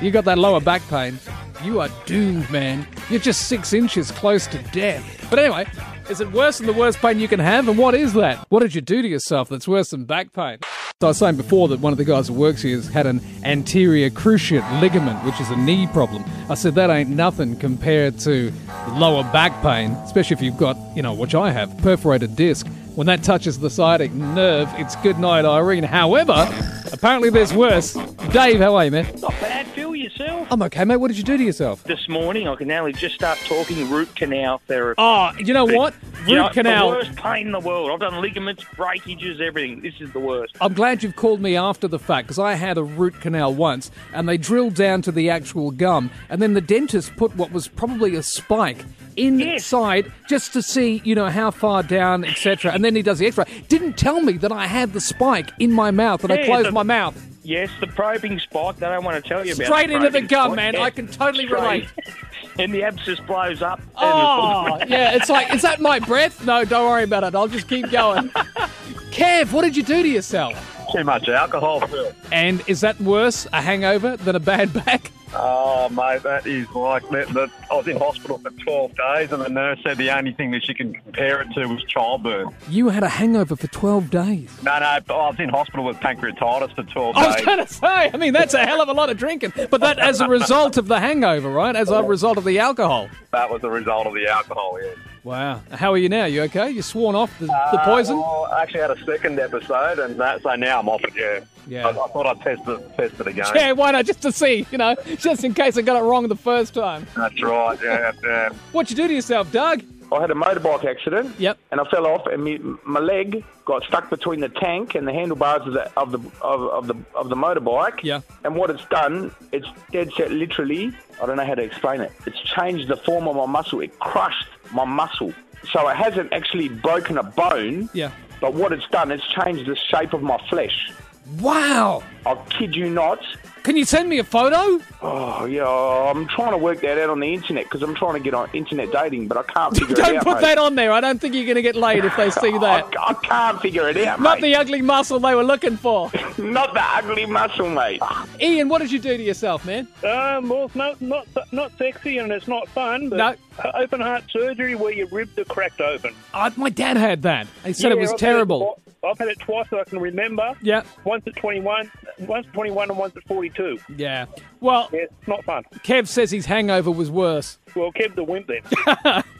You 0.00 0.12
got 0.12 0.24
that 0.26 0.38
lower 0.38 0.60
back 0.60 0.82
pain, 0.88 1.18
you 1.64 1.80
are 1.80 1.88
doomed, 2.06 2.48
man. 2.50 2.86
You're 3.10 3.18
just 3.18 3.48
six 3.48 3.72
inches 3.72 4.12
close 4.12 4.46
to 4.46 4.58
death. 4.70 5.26
But 5.28 5.40
anyway, 5.40 5.66
is 6.10 6.20
it 6.20 6.32
worse 6.32 6.58
than 6.58 6.66
the 6.66 6.72
worst 6.72 6.98
pain 6.98 7.18
you 7.18 7.28
can 7.28 7.40
have? 7.40 7.68
And 7.68 7.76
what 7.76 7.94
is 7.94 8.14
that? 8.14 8.46
What 8.48 8.60
did 8.60 8.74
you 8.74 8.80
do 8.80 9.02
to 9.02 9.08
yourself 9.08 9.48
that's 9.48 9.68
worse 9.68 9.90
than 9.90 10.04
back 10.04 10.32
pain? 10.32 10.58
So 11.00 11.06
I 11.06 11.10
was 11.10 11.18
saying 11.18 11.36
before 11.36 11.68
that 11.68 11.80
one 11.80 11.92
of 11.92 11.98
the 11.98 12.04
guys 12.04 12.28
who 12.28 12.34
works 12.34 12.62
here 12.62 12.76
has 12.76 12.88
had 12.88 13.06
an 13.06 13.20
anterior 13.44 14.10
cruciate 14.10 14.80
ligament, 14.80 15.24
which 15.24 15.40
is 15.40 15.50
a 15.50 15.56
knee 15.56 15.86
problem. 15.88 16.24
I 16.48 16.54
said 16.54 16.74
that 16.76 16.90
ain't 16.90 17.10
nothing 17.10 17.56
compared 17.56 18.18
to 18.20 18.52
lower 18.92 19.22
back 19.24 19.60
pain, 19.62 19.92
especially 20.04 20.34
if 20.34 20.42
you've 20.42 20.56
got, 20.56 20.76
you 20.96 21.02
know, 21.02 21.12
which 21.12 21.34
I 21.34 21.50
have, 21.50 21.76
perforated 21.78 22.36
disc. 22.36 22.66
When 22.98 23.06
that 23.06 23.22
touches 23.22 23.60
the 23.60 23.70
sciatic 23.70 24.12
nerve, 24.12 24.68
it's 24.74 24.96
good 24.96 25.20
night, 25.20 25.44
Irene. 25.44 25.84
However, 25.84 26.48
apparently 26.92 27.30
there's 27.30 27.54
worse. 27.54 27.92
Dave, 28.32 28.58
how 28.58 28.74
are 28.74 28.86
you, 28.86 28.90
man? 28.90 29.06
Not 29.20 29.30
bad, 29.40 29.68
Phil, 29.68 29.94
yourself. 29.94 30.48
I'm 30.50 30.60
okay, 30.62 30.84
mate. 30.84 30.96
What 30.96 31.06
did 31.06 31.16
you 31.16 31.22
do 31.22 31.36
to 31.36 31.44
yourself? 31.44 31.84
This 31.84 32.08
morning, 32.08 32.48
I 32.48 32.56
can 32.56 32.68
only 32.72 32.92
just 32.92 33.14
start 33.14 33.38
talking 33.44 33.88
root 33.88 34.12
canal 34.16 34.60
therapy. 34.66 34.96
Oh, 34.98 35.30
you 35.38 35.54
know 35.54 35.64
what? 35.64 35.94
You 36.26 36.34
know, 36.34 36.46
Root 36.46 36.54
canal. 36.54 36.90
The 36.90 36.96
worst 36.96 37.14
pain 37.14 37.46
in 37.46 37.52
the 37.52 37.60
world. 37.60 37.92
I've 37.92 38.00
done 38.00 38.20
ligaments, 38.20 38.64
breakages, 38.74 39.40
everything. 39.40 39.80
This 39.80 39.94
is 40.00 40.12
the 40.12 40.18
worst. 40.18 40.56
I'm 40.60 40.74
glad 40.74 41.04
you've 41.04 41.14
called 41.14 41.40
me 41.40 41.56
after 41.56 41.86
the 41.86 42.00
fact 42.00 42.26
because 42.26 42.40
I 42.40 42.54
had 42.54 42.78
a 42.78 42.82
root 42.82 43.20
canal 43.20 43.54
once 43.54 43.92
and 44.12 44.28
they 44.28 44.38
drilled 44.38 44.74
down 44.74 45.02
to 45.02 45.12
the 45.12 45.30
actual 45.30 45.70
gum 45.70 46.10
and 46.28 46.42
then 46.42 46.54
the 46.54 46.60
dentist 46.60 47.14
put 47.14 47.36
what 47.36 47.52
was 47.52 47.68
probably 47.68 48.16
a 48.16 48.24
spike 48.24 48.84
inside 49.18 50.12
just 50.28 50.52
to 50.52 50.62
see, 50.62 51.00
you 51.04 51.14
know, 51.14 51.28
how 51.28 51.50
far 51.50 51.82
down, 51.82 52.24
etc. 52.24 52.72
And 52.72 52.84
then 52.84 52.94
he 52.94 53.02
does 53.02 53.18
the 53.18 53.26
x-ray. 53.26 53.44
Didn't 53.68 53.96
tell 53.98 54.20
me 54.20 54.34
that 54.34 54.52
I 54.52 54.66
had 54.66 54.92
the 54.92 55.00
spike 55.00 55.50
in 55.58 55.72
my 55.72 55.90
mouth 55.90 56.22
and 56.24 56.32
I 56.32 56.44
closed 56.44 56.68
the- 56.68 56.72
my 56.72 56.82
mouth. 56.82 57.20
Yes, 57.44 57.70
the 57.80 57.86
probing 57.86 58.38
spike. 58.40 58.76
They 58.76 58.86
don't 58.86 59.04
want 59.04 59.22
to 59.22 59.26
tell 59.26 59.46
you 59.46 59.54
about 59.54 59.66
Straight 59.66 59.88
the 59.88 59.94
into 59.94 60.06
the 60.10 60.20
probing 60.20 60.26
gum, 60.26 60.46
spike. 60.48 60.56
man. 60.56 60.74
Yeah, 60.74 60.82
I 60.82 60.90
can 60.90 61.06
totally 61.08 61.46
straight. 61.46 61.60
relate. 61.62 61.88
and 62.58 62.74
the 62.74 62.82
abscess 62.82 63.18
blows 63.20 63.62
up. 63.62 63.80
Oh, 63.96 64.74
it's- 64.76 64.88
yeah. 64.90 65.14
It's 65.16 65.30
like, 65.30 65.52
is 65.54 65.62
that 65.62 65.80
my 65.80 65.98
breath? 65.98 66.44
No, 66.44 66.64
don't 66.66 66.86
worry 66.90 67.04
about 67.04 67.24
it. 67.24 67.34
I'll 67.34 67.48
just 67.48 67.66
keep 67.68 67.90
going. 67.90 68.28
Kev, 69.10 69.52
what 69.52 69.62
did 69.62 69.76
you 69.76 69.82
do 69.82 70.02
to 70.02 70.08
yourself? 70.08 70.74
Too 70.92 71.04
much 71.04 71.28
alcohol, 71.28 71.80
Phil. 71.86 72.12
And 72.32 72.62
is 72.66 72.80
that 72.82 73.00
worse, 73.00 73.46
a 73.52 73.60
hangover, 73.62 74.16
than 74.18 74.36
a 74.36 74.40
bad 74.40 74.72
back? 74.72 75.10
Oh, 75.34 75.88
mate, 75.90 76.22
that 76.22 76.46
is 76.46 76.68
like 76.70 77.08
that, 77.10 77.28
that. 77.34 77.50
I 77.70 77.74
was 77.76 77.86
in 77.86 77.98
hospital 77.98 78.38
for 78.38 78.50
12 78.50 78.96
days, 78.96 79.32
and 79.32 79.42
the 79.42 79.48
nurse 79.48 79.78
said 79.82 79.98
the 79.98 80.10
only 80.10 80.32
thing 80.32 80.50
that 80.52 80.64
she 80.64 80.72
can 80.74 80.94
compare 80.94 81.40
it 81.42 81.48
to 81.54 81.66
was 81.66 81.82
childbirth. 81.84 82.48
You 82.70 82.88
had 82.88 83.02
a 83.02 83.08
hangover 83.08 83.54
for 83.56 83.66
12 83.66 84.10
days. 84.10 84.50
No, 84.62 84.78
no, 84.78 84.86
I 84.86 85.00
was 85.08 85.36
in 85.38 85.48
hospital 85.50 85.84
with 85.84 85.98
pancreatitis 85.98 86.74
for 86.74 86.82
12 86.82 87.14
days. 87.14 87.24
I 87.24 87.26
was 87.26 87.36
days. 87.36 87.44
going 87.44 87.66
to 87.66 87.72
say, 87.72 88.10
I 88.12 88.16
mean, 88.16 88.32
that's 88.32 88.54
a 88.54 88.64
hell 88.64 88.80
of 88.80 88.88
a 88.88 88.92
lot 88.92 89.10
of 89.10 89.16
drinking. 89.18 89.52
But 89.70 89.80
that 89.82 89.98
as 89.98 90.20
a 90.20 90.28
result 90.28 90.76
of 90.78 90.88
the 90.88 90.98
hangover, 91.00 91.50
right? 91.50 91.76
As 91.76 91.90
a 91.90 92.02
result 92.02 92.38
of 92.38 92.44
the 92.44 92.58
alcohol. 92.58 93.08
That 93.32 93.50
was 93.50 93.60
the 93.62 93.70
result 93.70 94.06
of 94.06 94.14
the 94.14 94.26
alcohol, 94.28 94.78
yeah. 94.82 94.92
Wow. 95.24 95.60
How 95.72 95.92
are 95.92 95.98
you 95.98 96.08
now? 96.08 96.24
You 96.24 96.42
okay? 96.44 96.70
You 96.70 96.80
sworn 96.80 97.14
off 97.14 97.38
the, 97.38 97.46
the 97.46 97.52
Uh, 97.52 97.84
poison? 97.84 98.16
well, 98.16 98.48
I 98.50 98.62
actually 98.62 98.80
had 98.80 98.90
a 98.92 99.04
second 99.04 99.38
episode, 99.38 99.98
and 99.98 100.18
that, 100.18 100.42
so 100.42 100.54
now 100.54 100.78
I'm 100.80 100.88
off 100.88 101.04
it, 101.04 101.12
yeah. 101.14 101.40
Yeah. 101.68 101.86
I, 101.86 101.90
I 101.90 102.08
thought 102.08 102.26
I'd 102.26 102.40
test 102.40 102.66
it, 102.66 102.96
test 102.96 103.20
it 103.20 103.26
again. 103.26 103.46
Yeah, 103.54 103.72
why 103.72 103.90
not? 103.92 104.06
Just 104.06 104.22
to 104.22 104.32
see, 104.32 104.66
you 104.70 104.78
know, 104.78 104.96
just 105.16 105.44
in 105.44 105.54
case 105.54 105.76
I 105.76 105.82
got 105.82 105.96
it 105.96 106.04
wrong 106.04 106.28
the 106.28 106.36
first 106.36 106.74
time. 106.74 107.06
That's 107.16 107.42
right, 107.42 107.78
yeah, 107.82 108.12
yeah. 108.24 108.48
What'd 108.72 108.90
you 108.90 108.96
do 108.96 109.08
to 109.08 109.14
yourself, 109.14 109.52
Doug? 109.52 109.82
I 110.10 110.20
had 110.20 110.30
a 110.30 110.34
motorbike 110.34 110.84
accident. 110.84 111.38
Yep. 111.38 111.58
And 111.70 111.80
I 111.80 111.84
fell 111.84 112.06
off, 112.06 112.26
and 112.26 112.42
me, 112.42 112.58
my 112.84 113.00
leg 113.00 113.44
got 113.64 113.84
stuck 113.84 114.08
between 114.08 114.40
the 114.40 114.48
tank 114.48 114.94
and 114.94 115.06
the 115.06 115.12
handlebars 115.12 115.66
of 115.66 115.74
the 115.74 115.92
of 115.98 116.12
the 116.12 116.18
of, 116.40 116.62
of 116.62 116.86
the 116.86 116.94
of 117.14 117.28
the 117.28 117.36
motorbike. 117.36 118.02
Yeah. 118.02 118.22
And 118.44 118.56
what 118.56 118.70
it's 118.70 118.84
done, 118.86 119.34
it's 119.52 119.68
dead 119.92 120.10
set. 120.16 120.30
Literally, 120.30 120.92
I 121.22 121.26
don't 121.26 121.36
know 121.36 121.44
how 121.44 121.54
to 121.54 121.62
explain 121.62 122.00
it. 122.00 122.12
It's 122.26 122.40
changed 122.40 122.88
the 122.88 122.96
form 122.96 123.28
of 123.28 123.36
my 123.36 123.46
muscle. 123.46 123.80
It 123.80 123.98
crushed 123.98 124.48
my 124.72 124.84
muscle. 124.84 125.32
So 125.72 125.88
it 125.88 125.96
hasn't 125.96 126.32
actually 126.32 126.68
broken 126.68 127.18
a 127.18 127.22
bone. 127.22 127.90
Yeah. 127.92 128.12
But 128.40 128.54
what 128.54 128.72
it's 128.72 128.86
done, 128.88 129.10
it's 129.10 129.26
changed 129.26 129.66
the 129.66 129.76
shape 129.76 130.12
of 130.12 130.22
my 130.22 130.38
flesh. 130.48 130.92
Wow. 131.40 132.02
I 132.26 132.34
kid 132.50 132.74
you 132.74 132.90
not. 132.90 133.20
Can 133.64 133.76
you 133.76 133.84
send 133.84 134.08
me 134.08 134.18
a 134.18 134.24
photo? 134.24 134.82
Oh 135.02 135.44
yeah, 135.44 135.66
I'm 135.68 136.26
trying 136.28 136.52
to 136.52 136.56
work 136.56 136.80
that 136.80 136.96
out 136.96 137.10
on 137.10 137.20
the 137.20 137.34
internet 137.34 137.64
because 137.64 137.82
I'm 137.82 137.94
trying 137.94 138.14
to 138.14 138.20
get 138.20 138.32
on 138.32 138.48
internet 138.54 138.90
dating, 138.92 139.28
but 139.28 139.36
I 139.36 139.42
can't 139.42 139.76
figure 139.76 139.92
it 139.92 139.98
out. 140.00 140.06
Don't 140.06 140.24
put 140.24 140.34
mate. 140.36 140.40
that 140.42 140.58
on 140.58 140.74
there. 140.74 140.90
I 140.92 141.00
don't 141.00 141.20
think 141.20 141.34
you're 141.34 141.44
going 141.44 141.56
to 141.56 141.62
get 141.62 141.76
laid 141.76 142.04
if 142.04 142.16
they 142.16 142.30
see 142.30 142.52
that. 142.58 142.86
I 142.98 143.14
can't 143.14 143.60
figure 143.60 143.88
it 143.88 143.96
out, 143.98 144.20
Not 144.20 144.40
mate. 144.40 144.48
the 144.48 144.56
ugly 144.56 144.80
muscle 144.80 145.18
they 145.18 145.34
were 145.34 145.44
looking 145.44 145.76
for. 145.76 146.10
Not 146.38 146.72
the 146.72 146.82
ugly 146.82 147.26
muscle, 147.26 147.68
mate. 147.68 148.00
Ian, 148.40 148.68
what 148.68 148.80
did 148.80 148.90
you 148.90 149.00
do 149.00 149.16
to 149.16 149.22
yourself, 149.22 149.66
man? 149.66 149.86
Um, 150.04 150.48
well, 150.48 150.66
it's 150.66 150.74
not, 150.74 151.00
not, 151.02 151.26
not 151.52 151.76
sexy 151.76 152.18
and 152.18 152.32
it's 152.32 152.48
not 152.48 152.68
fun, 152.68 153.10
but 153.10 153.16
No. 153.16 153.34
uh, 153.62 153.72
open 153.74 154.00
heart 154.00 154.24
surgery 154.30 154.76
where 154.76 154.92
your 154.92 155.08
ribs 155.08 155.36
are 155.36 155.44
cracked 155.44 155.80
open. 155.80 156.14
Uh, 156.32 156.50
my 156.56 156.70
dad 156.70 156.96
had 156.96 157.22
that. 157.22 157.46
He 157.66 157.72
said 157.74 157.92
it 157.92 157.98
was 157.98 158.10
I've 158.12 158.20
had 158.20 158.26
terrible. 158.26 158.80
I've 159.04 159.18
had 159.18 159.28
it 159.28 159.38
twice 159.38 159.66
that 159.70 159.80
I 159.80 159.84
can 159.84 159.98
remember. 160.00 160.54
Yeah. 160.60 160.82
Once 161.04 161.24
at 161.26 161.36
21, 161.36 161.90
once 162.20 162.46
at 162.46 162.52
21 162.52 162.90
and 162.90 162.98
once 162.98 163.16
at 163.16 163.22
42. 163.24 163.78
Yeah. 163.96 164.26
Well, 164.60 164.88
Yeah, 164.92 165.00
it's 165.02 165.28
not 165.28 165.44
fun. 165.44 165.62
Kev 165.84 166.06
says 166.08 166.30
his 166.30 166.46
hangover 166.46 166.90
was 166.90 167.10
worse. 167.10 167.58
Well, 167.76 167.92
Kev 167.92 168.14
the 168.16 168.24
wimp 168.24 168.48
then. 168.48 169.22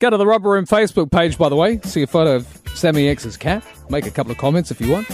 Go 0.00 0.10
to 0.10 0.16
the 0.16 0.26
Rubber 0.26 0.50
Room 0.50 0.64
Facebook 0.64 1.10
page, 1.10 1.36
by 1.36 1.48
the 1.48 1.56
way. 1.56 1.80
See 1.82 2.02
a 2.02 2.06
photo 2.06 2.36
of 2.36 2.46
Sammy 2.74 3.08
X's 3.08 3.36
cat. 3.36 3.64
make 3.90 4.06
a 4.06 4.10
couple 4.12 4.30
of 4.30 4.38
comments 4.38 4.70
if 4.70 4.80
you 4.80 4.92
want. 4.92 5.06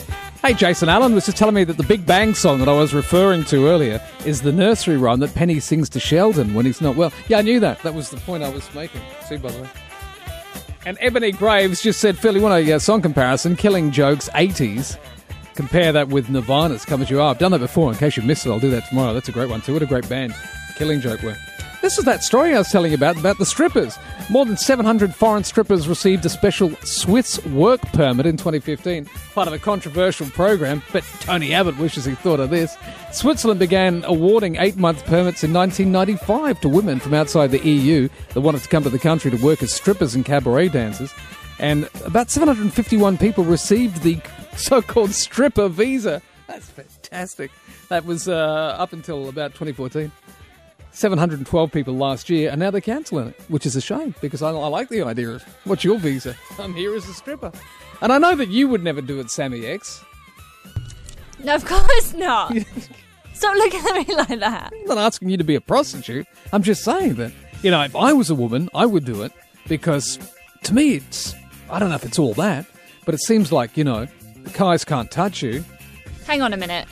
Hey, 0.43 0.53
Jason 0.53 0.91
Allen 0.91 1.15
was 1.15 1.25
just 1.25 1.39
telling 1.39 1.55
me 1.55 1.65
that 1.65 1.79
the 1.79 1.83
Big 1.85 2.05
Bang 2.05 2.35
song 2.35 2.59
that 2.59 2.69
I 2.69 2.73
was 2.79 2.93
referring 2.93 3.45
to 3.45 3.67
earlier 3.67 3.99
is 4.27 4.43
the 4.43 4.53
nursery 4.53 4.99
rhyme 4.99 5.21
that 5.21 5.35
Penny 5.35 5.59
sings 5.59 5.89
to 5.89 6.01
Sheldon 6.01 6.53
when 6.53 6.67
he's 6.67 6.83
not 6.83 6.97
well. 6.97 7.11
Yeah, 7.29 7.39
I 7.39 7.43
knew 7.43 7.61
that. 7.61 7.83
That 7.83 7.95
was 7.95 8.11
the 8.11 8.19
point 8.19 8.43
I 8.45 8.51
was 8.51 8.73
making. 8.75 9.01
See, 9.27 9.39
by 9.39 9.51
the 9.53 9.63
way. 9.63 9.69
And 10.87 10.99
Ebony 11.01 11.33
Graves 11.33 11.83
just 11.83 12.01
said, 12.01 12.19
Phil, 12.19 12.37
you 12.37 12.43
want 12.43 12.67
a 12.67 12.73
uh, 12.75 12.79
song 12.79 13.01
comparison? 13.01 13.57
Killing 13.57 13.91
Jokes 13.91 14.29
80s. 14.35 14.99
Compare 15.55 15.93
that 15.93 16.09
with 16.09 16.29
Nirvana's 16.29 16.85
Come 16.85 17.01
As 17.01 17.09
You 17.09 17.23
Are. 17.23 17.31
I've 17.31 17.39
done 17.39 17.53
that 17.53 17.61
before. 17.61 17.91
In 17.91 17.97
case 17.97 18.19
you 18.19 18.23
missed 18.23 18.45
it, 18.45 18.51
I'll 18.51 18.61
do 18.61 18.71
that 18.71 18.89
tomorrow. 18.89 19.15
That's 19.15 19.29
a 19.29 19.33
great 19.33 19.49
one, 19.49 19.63
too. 19.63 19.73
What 19.73 19.83
a 19.83 19.87
great 19.87 20.07
band. 20.09 20.35
Killing 20.77 21.01
Joke 21.01 21.23
were. 21.23 21.37
This 21.85 21.99
is 21.99 22.07
that 22.07 22.25
story 22.25 22.55
I 22.55 22.59
was 22.59 22.71
telling 22.71 22.93
you 22.93 22.95
about, 22.95 23.19
about 23.19 23.37
the 23.37 23.45
strippers. 23.45 23.99
More 24.31 24.47
than 24.47 24.57
700 24.57 25.15
foreign 25.15 25.45
strippers 25.45 25.87
received 25.87 26.25
a 26.25 26.31
special 26.31 26.75
Swiss 26.77 27.45
work 27.45 27.83
permit 27.93 28.25
in 28.25 28.39
2015, 28.39 29.05
part 29.35 29.49
of 29.49 29.53
a 29.53 29.59
controversial 29.59 30.27
program, 30.29 30.83
but 30.95 31.05
Tony 31.21 31.53
Abbott 31.53 31.77
wishes 31.77 32.07
he 32.07 32.15
thought 32.15 32.41
of 32.41 32.49
this. 32.49 32.75
Switzerland 33.13 33.61
began 33.61 34.03
awarding 34.07 34.57
eight 34.57 34.79
month 34.79 35.05
permits 35.05 35.45
in 35.45 35.53
1995 35.53 36.59
to 36.63 36.71
women 36.71 37.01
from 37.01 37.13
outside 37.13 37.51
the 37.51 37.63
EU 37.69 38.09
that 38.33 38.41
wanted 38.41 38.63
to 38.63 38.69
come 38.71 38.83
to 38.85 38.89
the 38.89 38.99
country 38.99 39.31
to 39.31 39.37
work 39.45 39.63
as 39.63 39.71
strippers 39.71 40.15
and 40.15 40.25
cabaret 40.25 40.69
dancers. 40.69 41.13
And 41.59 41.91
about 42.07 42.31
751 42.31 43.19
people 43.19 43.45
received 43.45 44.01
the 44.01 44.19
so 44.57 44.81
called 44.81 45.11
stripper 45.11 45.69
visa. 45.69 46.23
That's 46.47 46.71
fantastic. 46.71 47.51
That 47.91 48.07
was 48.07 48.27
uh, 48.27 48.75
up 48.79 48.95
until 48.95 49.29
about 49.29 49.51
2014. 49.53 50.11
712 50.95 51.73
people 51.73 51.95
last 51.95 52.31
year, 52.31 52.51
and 52.51 52.61
now 52.61 52.71
they're 52.71 52.81
cancelling 52.81 53.29
it, 53.29 53.41
which 53.49 53.67
is 53.67 53.75
a 53.77 53.81
shame 53.81 54.15
because 54.21 54.43
I, 54.43 54.51
I, 54.51 54.67
like 54.69 54.89
the 54.89 55.03
idea 55.03 55.31
of 55.31 55.43
what's 55.65 55.85
your 55.85 55.99
visa? 55.99 56.37
I'm 56.59 56.73
here 56.73 56.95
as 56.95 57.09
a 57.09 57.15
stripper. 57.15 57.53
And 58.01 58.13
I 58.13 58.19
know 58.19 58.37
that 58.37 58.49
you 58.49 58.69
would 58.69 58.83
never 58.83 59.01
do 59.01 59.19
it, 59.21 59.31
Sammy 59.31 59.67
X. 59.67 60.03
No, 61.43 61.55
of 61.57 61.65
course 61.65 62.15
not. 62.15 62.57
Stop 63.35 63.57
looking 63.57 63.81
at 63.81 64.09
me 64.09 64.15
like 64.15 64.41
that. 64.41 64.73
I'm 64.73 64.87
not 64.87 64.99
asking 64.99 65.31
you 65.31 65.37
to 65.37 65.45
be 65.45 65.57
a 65.57 65.61
prostitute. 65.61 66.27
I'm 66.53 66.63
just 66.63 66.85
saying 66.85 67.17
that, 67.17 67.33
you 67.63 67.71
know, 67.71 67.83
if 67.83 67.97
I 67.97 68.13
was 68.13 68.31
a 68.31 68.35
woman, 68.35 68.71
I 68.73 68.87
would 68.87 69.05
do 69.05 69.23
it 69.23 69.33
because 69.67 70.19
to 70.63 70.75
me, 70.75 70.97
it's, 70.97 71.35
I 71.69 71.81
don't 71.81 71.89
know 71.89 71.97
if 71.97 72.05
it's 72.05 72.19
all 72.19 72.35
that, 72.35 72.67
but 73.05 73.15
it 73.15 73.21
seems 73.21 73.51
like, 73.51 73.77
you 73.77 73.85
know, 73.85 74.07
the 74.45 74.51
guys 74.51 74.85
can't 74.85 75.11
touch 75.11 75.43
you. 75.43 75.65
Hang 76.27 76.41
on 76.41 76.53
a 76.53 76.57
minute. 76.57 76.87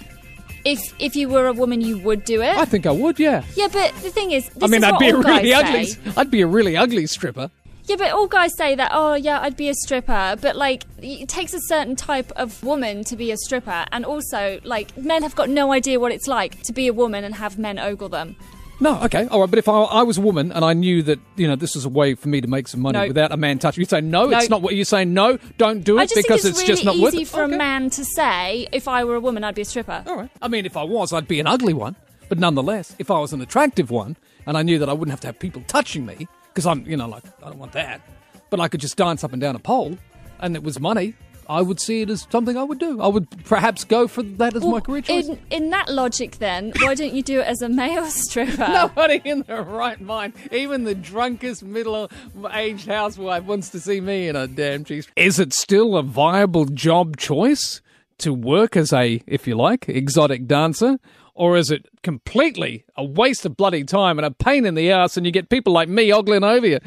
If 0.65 0.95
if 0.99 1.17
you 1.17 1.29
were 1.29 1.47
a 1.47 1.53
woman, 1.53 1.81
you 1.81 1.99
would 1.99 2.25
do 2.25 2.41
it. 2.41 2.57
I 2.57 2.65
think 2.65 2.87
I 2.87 2.93
would, 2.93 3.19
yeah. 3.19 3.45
Yeah, 3.57 3.69
but 3.73 3.93
the 3.97 4.11
thing 4.11 4.31
is, 4.31 4.51
I 4.63 4.67
mean, 4.67 4.85
is 4.85 4.91
I'd 4.91 4.99
be 4.99 5.11
a 5.11 5.17
really 5.17 5.53
ugly. 5.53 5.87
say. 5.87 6.13
I'd 6.17 6.31
be 6.31 6.41
a 6.41 6.47
really 6.47 6.77
ugly 6.77 7.07
stripper. 7.07 7.51
Yeah, 7.87 7.97
but 7.97 8.13
all 8.13 8.29
guys 8.29 8.57
say 8.57 8.77
that. 8.77 8.93
Oh, 8.95 9.15
yeah, 9.15 9.41
I'd 9.41 9.57
be 9.57 9.69
a 9.69 9.75
stripper. 9.75 10.37
But 10.41 10.55
like, 10.55 10.85
it 10.99 11.29
takes 11.29 11.53
a 11.53 11.61
certain 11.63 11.97
type 11.97 12.31
of 12.37 12.63
woman 12.63 13.03
to 13.05 13.17
be 13.17 13.33
a 13.33 13.37
stripper, 13.37 13.85
and 13.91 14.05
also 14.05 14.61
like 14.63 14.97
men 14.97 15.23
have 15.23 15.35
got 15.35 15.49
no 15.49 15.73
idea 15.73 15.99
what 15.99 16.13
it's 16.13 16.29
like 16.29 16.63
to 16.63 16.73
be 16.73 16.87
a 16.87 16.93
woman 16.93 17.25
and 17.25 17.35
have 17.35 17.59
men 17.59 17.79
ogle 17.79 18.09
them. 18.09 18.37
No, 18.83 19.01
okay, 19.05 19.27
all 19.29 19.41
right. 19.41 19.49
But 19.49 19.59
if 19.59 19.69
I, 19.69 19.73
I 19.83 20.03
was 20.03 20.19
a 20.19 20.21
woman 20.21 20.51
and 20.53 20.65
I 20.65 20.73
knew 20.73 21.03
that 21.05 21.21
you 21.37 21.47
know 21.47 21.57
this 21.57 21.77
is 21.77 21.85
a 21.85 21.89
way 21.89 22.15
for 22.15 22.29
me 22.29 22.41
to 22.41 22.49
make 22.49 22.67
some 22.69 22.81
money 22.81 22.99
No. 22.99 23.07
without 23.09 23.31
a 23.33 23.37
man 23.37 23.59
touching, 23.59 23.81
you 23.81 23.87
say 23.87 24.01
no, 24.01 24.27
No. 24.27 24.37
it's 24.39 24.49
not 24.51 24.61
what 24.63 24.75
you 24.75 24.85
say. 24.85 25.05
No, 25.05 25.39
don't 25.57 25.85
do 25.85 25.99
it 25.99 26.11
because 26.15 26.45
it's, 26.45 26.59
it's, 26.59 26.59
really 26.63 26.67
just 26.67 26.85
not 26.85 26.97
worth 26.99 27.15
easy 27.15 27.23
it. 27.23 27.29
for 27.29 27.45
Okay. 27.45 27.55
a 27.55 27.59
man 27.59 27.91
to 27.91 28.05
say. 28.05 28.67
If 28.73 28.89
I 28.89 29.05
were 29.05 29.15
a 29.15 29.21
woman, 29.21 29.45
I'd 29.45 29.55
be 29.55 29.63
a 29.63 29.65
stripper. 29.65 30.03
All 30.07 30.17
right. 30.17 30.31
I 30.43 30.49
mean, 30.49 30.67
if 30.67 30.77
I 30.77 30.83
was, 30.83 31.13
I'd 31.13 31.29
be 31.29 31.39
an 31.41 31.47
ugly 31.47 31.75
one. 31.75 31.95
But 32.29 32.39
nonetheless, 32.39 32.97
if 32.99 33.11
I 33.11 33.19
was 33.21 33.33
an 33.33 33.41
attractive 33.41 33.91
one 33.91 34.17
and 34.47 34.57
I 34.57 34.63
knew 34.63 34.79
that 34.79 34.89
I 34.89 34.93
wouldn't 34.95 35.11
have 35.13 35.21
to 35.21 35.27
have 35.29 35.39
people 35.39 35.63
touching 35.69 36.05
me 36.07 36.27
because 36.49 36.67
I'm, 36.67 36.85
you 36.87 36.97
know, 36.97 37.07
like 37.09 37.25
I 37.43 37.49
don't 37.51 37.59
want 37.59 37.73
that, 37.73 38.01
but 38.51 38.59
I 38.59 38.69
could 38.69 38.81
just 38.81 38.97
dance 38.97 39.23
up 39.23 39.33
and 39.33 39.41
down 39.41 39.55
a 39.55 39.59
pole 39.59 39.97
and 40.41 40.57
it 40.57 40.63
was 40.63 40.81
money. 40.81 41.15
I 41.53 41.61
would 41.61 41.79
see 41.79 42.01
it 42.01 42.09
as 42.09 42.27
something 42.31 42.57
I 42.57 42.63
would 42.63 42.79
do. 42.79 42.99
I 42.99 43.09
would 43.09 43.29
perhaps 43.45 43.85
go 43.85 44.09
for 44.09 44.23
that 44.23 44.57
as 44.57 44.65
my 44.65 44.81
career 44.81 45.03
choice. 45.03 45.29
In 45.29 45.39
in 45.51 45.69
that 45.71 45.91
logic, 45.91 46.39
then 46.39 46.73
why 46.81 46.95
don't 46.95 47.13
you 47.13 47.23
do 47.23 47.41
it 47.41 47.47
as 47.47 47.61
a 47.61 47.69
male 47.69 48.07
stripper? 48.23 48.69
Nobody 48.69 49.21
in 49.23 49.43
their 49.43 49.63
right 49.63 50.01
mind, 50.01 50.33
even 50.51 50.85
the 50.85 50.95
drunkest 50.95 51.63
middle-aged 51.63 52.87
housewife, 52.87 53.45
wants 53.45 53.69
to 53.69 53.81
see 53.81 54.01
me 54.01 54.29
in 54.29 54.35
a 54.35 54.47
damn 54.47 54.83
cheese. 54.85 55.07
Is 55.15 55.39
it 55.39 55.53
still 55.53 55.99
a 55.99 56.03
viable 56.03 56.65
job 56.65 57.19
choice 57.19 57.83
to 58.19 58.33
work 58.33 58.75
as 58.75 58.91
a, 58.91 59.21
if 59.27 59.47
you 59.47 59.55
like, 59.55 59.91
exotic 59.91 60.47
dancer? 60.47 60.99
Or 61.35 61.57
is 61.57 61.71
it 61.71 61.87
completely 62.03 62.85
a 62.97 63.05
waste 63.05 63.45
of 63.45 63.57
bloody 63.57 63.85
time 63.85 64.19
and 64.19 64.25
a 64.25 64.31
pain 64.31 64.65
in 64.65 64.75
the 64.75 64.91
ass 64.91 65.17
and 65.17 65.25
you 65.27 65.33
get 65.33 65.49
people 65.49 65.73
like 65.73 65.89
me 65.89 66.13
ogling 66.13 66.45
over 66.45 66.67
you? 66.67 66.79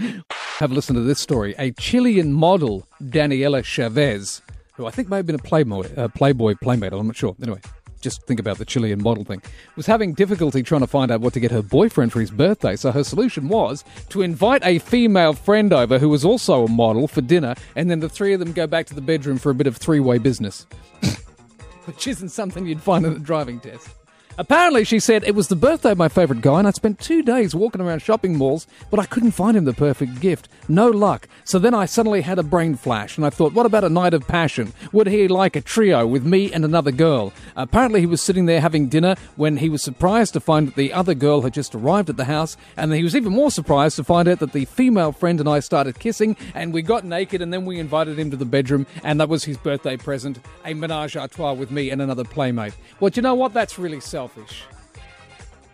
Have 0.60 0.72
a 0.72 0.74
listen 0.74 0.96
to 0.96 1.02
this 1.02 1.20
story. 1.20 1.56
A 1.58 1.72
Chilean 1.72 2.32
model, 2.32 2.88
Daniela 3.02 3.64
Chavez, 3.64 4.42
who 4.76 4.86
I 4.86 4.92
think 4.92 5.10
may 5.10 5.18
have 5.18 5.26
been 5.26 5.36
a 5.36 5.40
Playboy, 5.40 5.94
uh, 5.96 6.08
Playboy 6.10 6.56
playmate, 6.62 6.94
I'm 6.94 7.08
not 7.08 7.16
sure. 7.16 7.36
Anyway, 7.42 7.60
just 8.02 8.24
think 8.24 8.40
about 8.40 8.58
the 8.58 8.66
Chilean 8.66 9.02
model 9.02 9.24
thing, 9.24 9.42
was 9.76 9.86
having 9.86 10.14
difficulty 10.14 10.62
trying 10.62 10.82
to 10.82 10.88
find 10.88 11.12
out 11.12 11.22
what 11.22 11.34
to 11.34 11.40
get 11.40 11.52
her 11.52 11.62
boyfriend 11.62 12.12
for 12.12 12.20
his 12.20 12.32
birthday. 12.32 12.76
So 12.76 12.92
her 12.92 13.04
solution 13.04 13.48
was 13.48 13.84
to 14.10 14.22
invite 14.22 14.64
a 14.66 14.80
female 14.80 15.34
friend 15.34 15.74
over 15.74 15.98
who 15.98 16.10
was 16.10 16.24
also 16.24 16.66
a 16.66 16.70
model 16.70 17.08
for 17.08 17.22
dinner, 17.22 17.56
and 17.76 17.90
then 17.90 18.02
the 18.02 18.10
three 18.10 18.34
of 18.34 18.40
them 18.40 18.54
go 18.54 18.68
back 18.68 18.86
to 18.88 18.94
the 18.94 19.02
bedroom 19.02 19.38
for 19.38 19.50
a 19.50 19.56
bit 19.56 19.68
of 19.68 19.78
three 19.78 20.00
way 20.00 20.18
business. 20.18 20.68
Which 21.86 22.08
isn't 22.08 22.30
something 22.30 22.66
you'd 22.66 22.82
find 22.82 23.06
in 23.06 23.14
a 23.14 23.20
driving 23.20 23.60
test. 23.60 23.90
Apparently, 24.38 24.84
she 24.84 25.00
said, 25.00 25.24
it 25.24 25.34
was 25.34 25.48
the 25.48 25.56
birthday 25.56 25.92
of 25.92 25.98
my 25.98 26.10
favourite 26.10 26.42
guy, 26.42 26.60
and 26.60 26.68
I 26.68 26.72
spent 26.72 27.00
two 27.00 27.24
days 27.24 27.56
walking 27.56 27.80
around 27.80 28.02
shopping 28.02 28.38
malls, 28.38 28.68
but 28.92 29.00
I 29.00 29.06
couldn't 29.06 29.32
find 29.32 29.56
him 29.56 29.64
the 29.64 29.74
perfect 29.74 30.20
gift. 30.20 30.50
No 30.68 30.90
luck. 30.90 31.30
So 31.46 31.58
then 31.58 31.74
I 31.74 31.86
suddenly 31.86 32.20
had 32.20 32.38
a 32.38 32.44
brain 32.44 32.76
flash, 32.76 33.16
and 33.16 33.26
I 33.26 33.30
thought, 33.30 33.54
what 33.54 33.66
about 33.66 33.86
a 33.86 33.90
night 33.90 34.14
of 34.14 34.28
passion? 34.28 34.74
Would 34.92 35.08
he 35.08 35.30
like 35.30 35.56
a 35.56 35.62
trio 35.62 36.06
with 36.06 36.26
me 36.26 36.52
and 36.52 36.66
another 36.66 36.92
girl? 36.92 37.32
Apparently, 37.56 38.02
he 38.02 38.06
was 38.06 38.22
sitting 38.22 38.46
there 38.46 38.60
having 38.60 38.90
dinner 38.90 39.16
when 39.38 39.56
he 39.56 39.70
was 39.70 39.82
surprised 39.82 40.34
to 40.34 40.42
find 40.42 40.68
that 40.68 40.76
the 40.76 40.92
other 40.92 41.14
girl 41.14 41.42
had 41.42 41.54
just 41.54 41.74
arrived 41.74 42.10
at 42.10 42.18
the 42.18 42.26
house, 42.26 42.58
and 42.76 42.94
he 42.94 43.04
was 43.04 43.16
even 43.16 43.32
more 43.32 43.52
surprised 43.52 43.96
to 43.96 44.04
find 44.04 44.28
out 44.28 44.40
that 44.40 44.52
the 44.52 44.66
female 44.66 45.14
friend 45.14 45.40
and 45.40 45.48
I 45.48 45.62
started 45.62 45.98
kissing, 46.00 46.36
and 46.54 46.74
we 46.74 46.82
got 46.82 47.06
naked, 47.06 47.42
and 47.42 47.54
then 47.54 47.66
we 47.66 47.80
invited 47.80 48.20
him 48.20 48.32
to 48.32 48.38
the 48.38 48.44
bedroom, 48.44 48.86
and 49.02 49.18
that 49.22 49.30
was 49.30 49.46
his 49.46 49.58
birthday 49.58 49.96
present, 49.96 50.40
a 50.66 50.74
menage 50.74 51.16
a 51.16 51.26
trois 51.30 51.54
with 51.54 51.72
me 51.72 51.90
and 51.90 52.02
another 52.02 52.26
playmate. 52.26 52.76
Well, 53.00 53.12
do 53.12 53.20
you 53.20 53.22
know 53.22 53.36
what? 53.36 53.54
That's 53.54 53.80
really 53.80 54.02
selfish. 54.26 54.64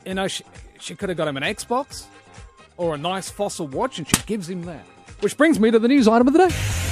You 0.05 0.15
know, 0.15 0.27
she, 0.27 0.43
she 0.79 0.95
could 0.95 1.09
have 1.09 1.17
got 1.17 1.27
him 1.27 1.37
an 1.37 1.43
Xbox 1.43 2.05
or 2.77 2.95
a 2.95 2.97
nice 2.97 3.29
fossil 3.29 3.67
watch, 3.67 3.97
and 3.97 4.07
she 4.07 4.15
gives 4.25 4.49
him 4.49 4.63
that. 4.63 4.83
Which 5.21 5.37
brings 5.37 5.59
me 5.59 5.71
to 5.71 5.79
the 5.79 5.87
news 5.87 6.07
item 6.07 6.27
of 6.27 6.33
the 6.33 6.47
day. 6.47 6.90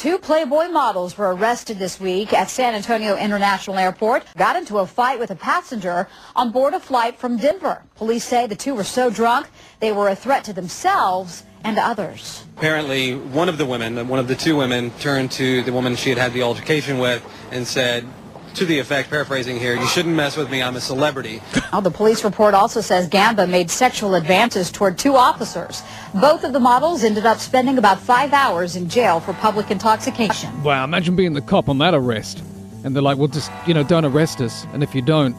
Two 0.00 0.16
Playboy 0.16 0.68
models 0.68 1.18
were 1.18 1.34
arrested 1.34 1.78
this 1.78 2.00
week 2.00 2.32
at 2.32 2.48
San 2.48 2.74
Antonio 2.74 3.18
International 3.18 3.76
Airport. 3.76 4.24
Got 4.34 4.56
into 4.56 4.78
a 4.78 4.86
fight 4.86 5.18
with 5.18 5.30
a 5.30 5.36
passenger 5.36 6.08
on 6.34 6.52
board 6.52 6.72
a 6.72 6.80
flight 6.80 7.18
from 7.18 7.36
Denver. 7.36 7.82
Police 7.96 8.24
say 8.24 8.46
the 8.46 8.56
two 8.56 8.74
were 8.74 8.82
so 8.82 9.10
drunk 9.10 9.48
they 9.78 9.92
were 9.92 10.08
a 10.08 10.16
threat 10.16 10.42
to 10.44 10.54
themselves 10.54 11.42
and 11.64 11.78
others. 11.78 12.46
Apparently, 12.56 13.14
one 13.14 13.50
of 13.50 13.58
the 13.58 13.66
women, 13.66 14.08
one 14.08 14.18
of 14.18 14.26
the 14.26 14.34
two 14.34 14.56
women, 14.56 14.90
turned 15.00 15.32
to 15.32 15.62
the 15.64 15.72
woman 15.74 15.94
she 15.96 16.08
had 16.08 16.18
had 16.18 16.32
the 16.32 16.44
altercation 16.44 16.96
with 16.96 17.22
and 17.50 17.66
said, 17.66 18.06
to 18.54 18.64
the 18.64 18.78
effect, 18.78 19.10
paraphrasing 19.10 19.58
here, 19.58 19.74
you 19.76 19.86
shouldn't 19.86 20.14
mess 20.14 20.36
with 20.36 20.50
me, 20.50 20.62
I'm 20.62 20.76
a 20.76 20.80
celebrity. 20.80 21.42
Now, 21.72 21.80
the 21.80 21.90
police 21.90 22.24
report 22.24 22.54
also 22.54 22.80
says 22.80 23.08
Gamba 23.08 23.46
made 23.46 23.70
sexual 23.70 24.14
advances 24.14 24.70
toward 24.70 24.98
two 24.98 25.16
officers. 25.16 25.82
Both 26.14 26.44
of 26.44 26.52
the 26.52 26.60
models 26.60 27.04
ended 27.04 27.26
up 27.26 27.38
spending 27.38 27.78
about 27.78 28.00
five 28.00 28.32
hours 28.32 28.76
in 28.76 28.88
jail 28.88 29.20
for 29.20 29.32
public 29.34 29.70
intoxication. 29.70 30.62
Wow, 30.62 30.84
imagine 30.84 31.16
being 31.16 31.32
the 31.32 31.42
cop 31.42 31.68
on 31.68 31.78
that 31.78 31.94
arrest. 31.94 32.42
And 32.84 32.94
they're 32.94 33.02
like, 33.02 33.18
well, 33.18 33.28
just, 33.28 33.50
you 33.66 33.74
know, 33.74 33.82
don't 33.82 34.04
arrest 34.04 34.40
us. 34.40 34.64
And 34.72 34.82
if 34.82 34.94
you 34.94 35.02
don't, 35.02 35.36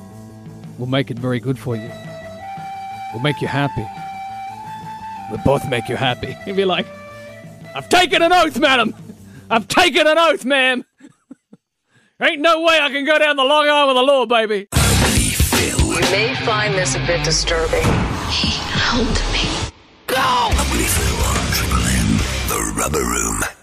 we'll 0.77 0.87
make 0.87 1.09
it 1.09 1.17
very 1.17 1.39
good 1.39 1.57
for 1.57 1.75
you. 1.75 1.91
We'll 3.13 3.23
make 3.23 3.41
you 3.41 3.47
happy. 3.47 3.87
We'll 5.29 5.41
both 5.43 5.67
make 5.69 5.89
you 5.89 5.95
happy. 5.95 6.35
You'd 6.45 6.55
be 6.55 6.65
like, 6.65 6.85
I've 7.75 7.89
taken 7.89 8.21
an 8.21 8.33
oath, 8.33 8.59
madam! 8.59 8.93
I've 9.49 9.67
taken 9.67 10.07
an 10.07 10.17
oath, 10.17 10.45
ma'am! 10.45 10.85
Ain't 12.23 12.39
no 12.39 12.61
way 12.61 12.77
I 12.79 12.91
can 12.91 13.03
go 13.03 13.17
down 13.17 13.35
the 13.35 13.43
long 13.43 13.67
arm 13.67 13.89
of 13.89 13.95
the 13.95 14.03
law, 14.03 14.27
baby! 14.27 14.67
You 15.65 15.99
may 16.11 16.35
find 16.45 16.75
this 16.75 16.93
a 16.93 16.99
bit 17.07 17.23
disturbing. 17.25 17.81
He 18.29 18.51
helped 18.77 19.23
me. 19.33 19.49
Go! 20.05 20.17
Ugly 20.19 20.83
Phil 20.83 21.17
on 21.25 21.51
Triple 21.51 21.83
M, 21.83 22.17
the 22.47 22.73
Rubber 22.77 22.99
Room. 22.99 23.60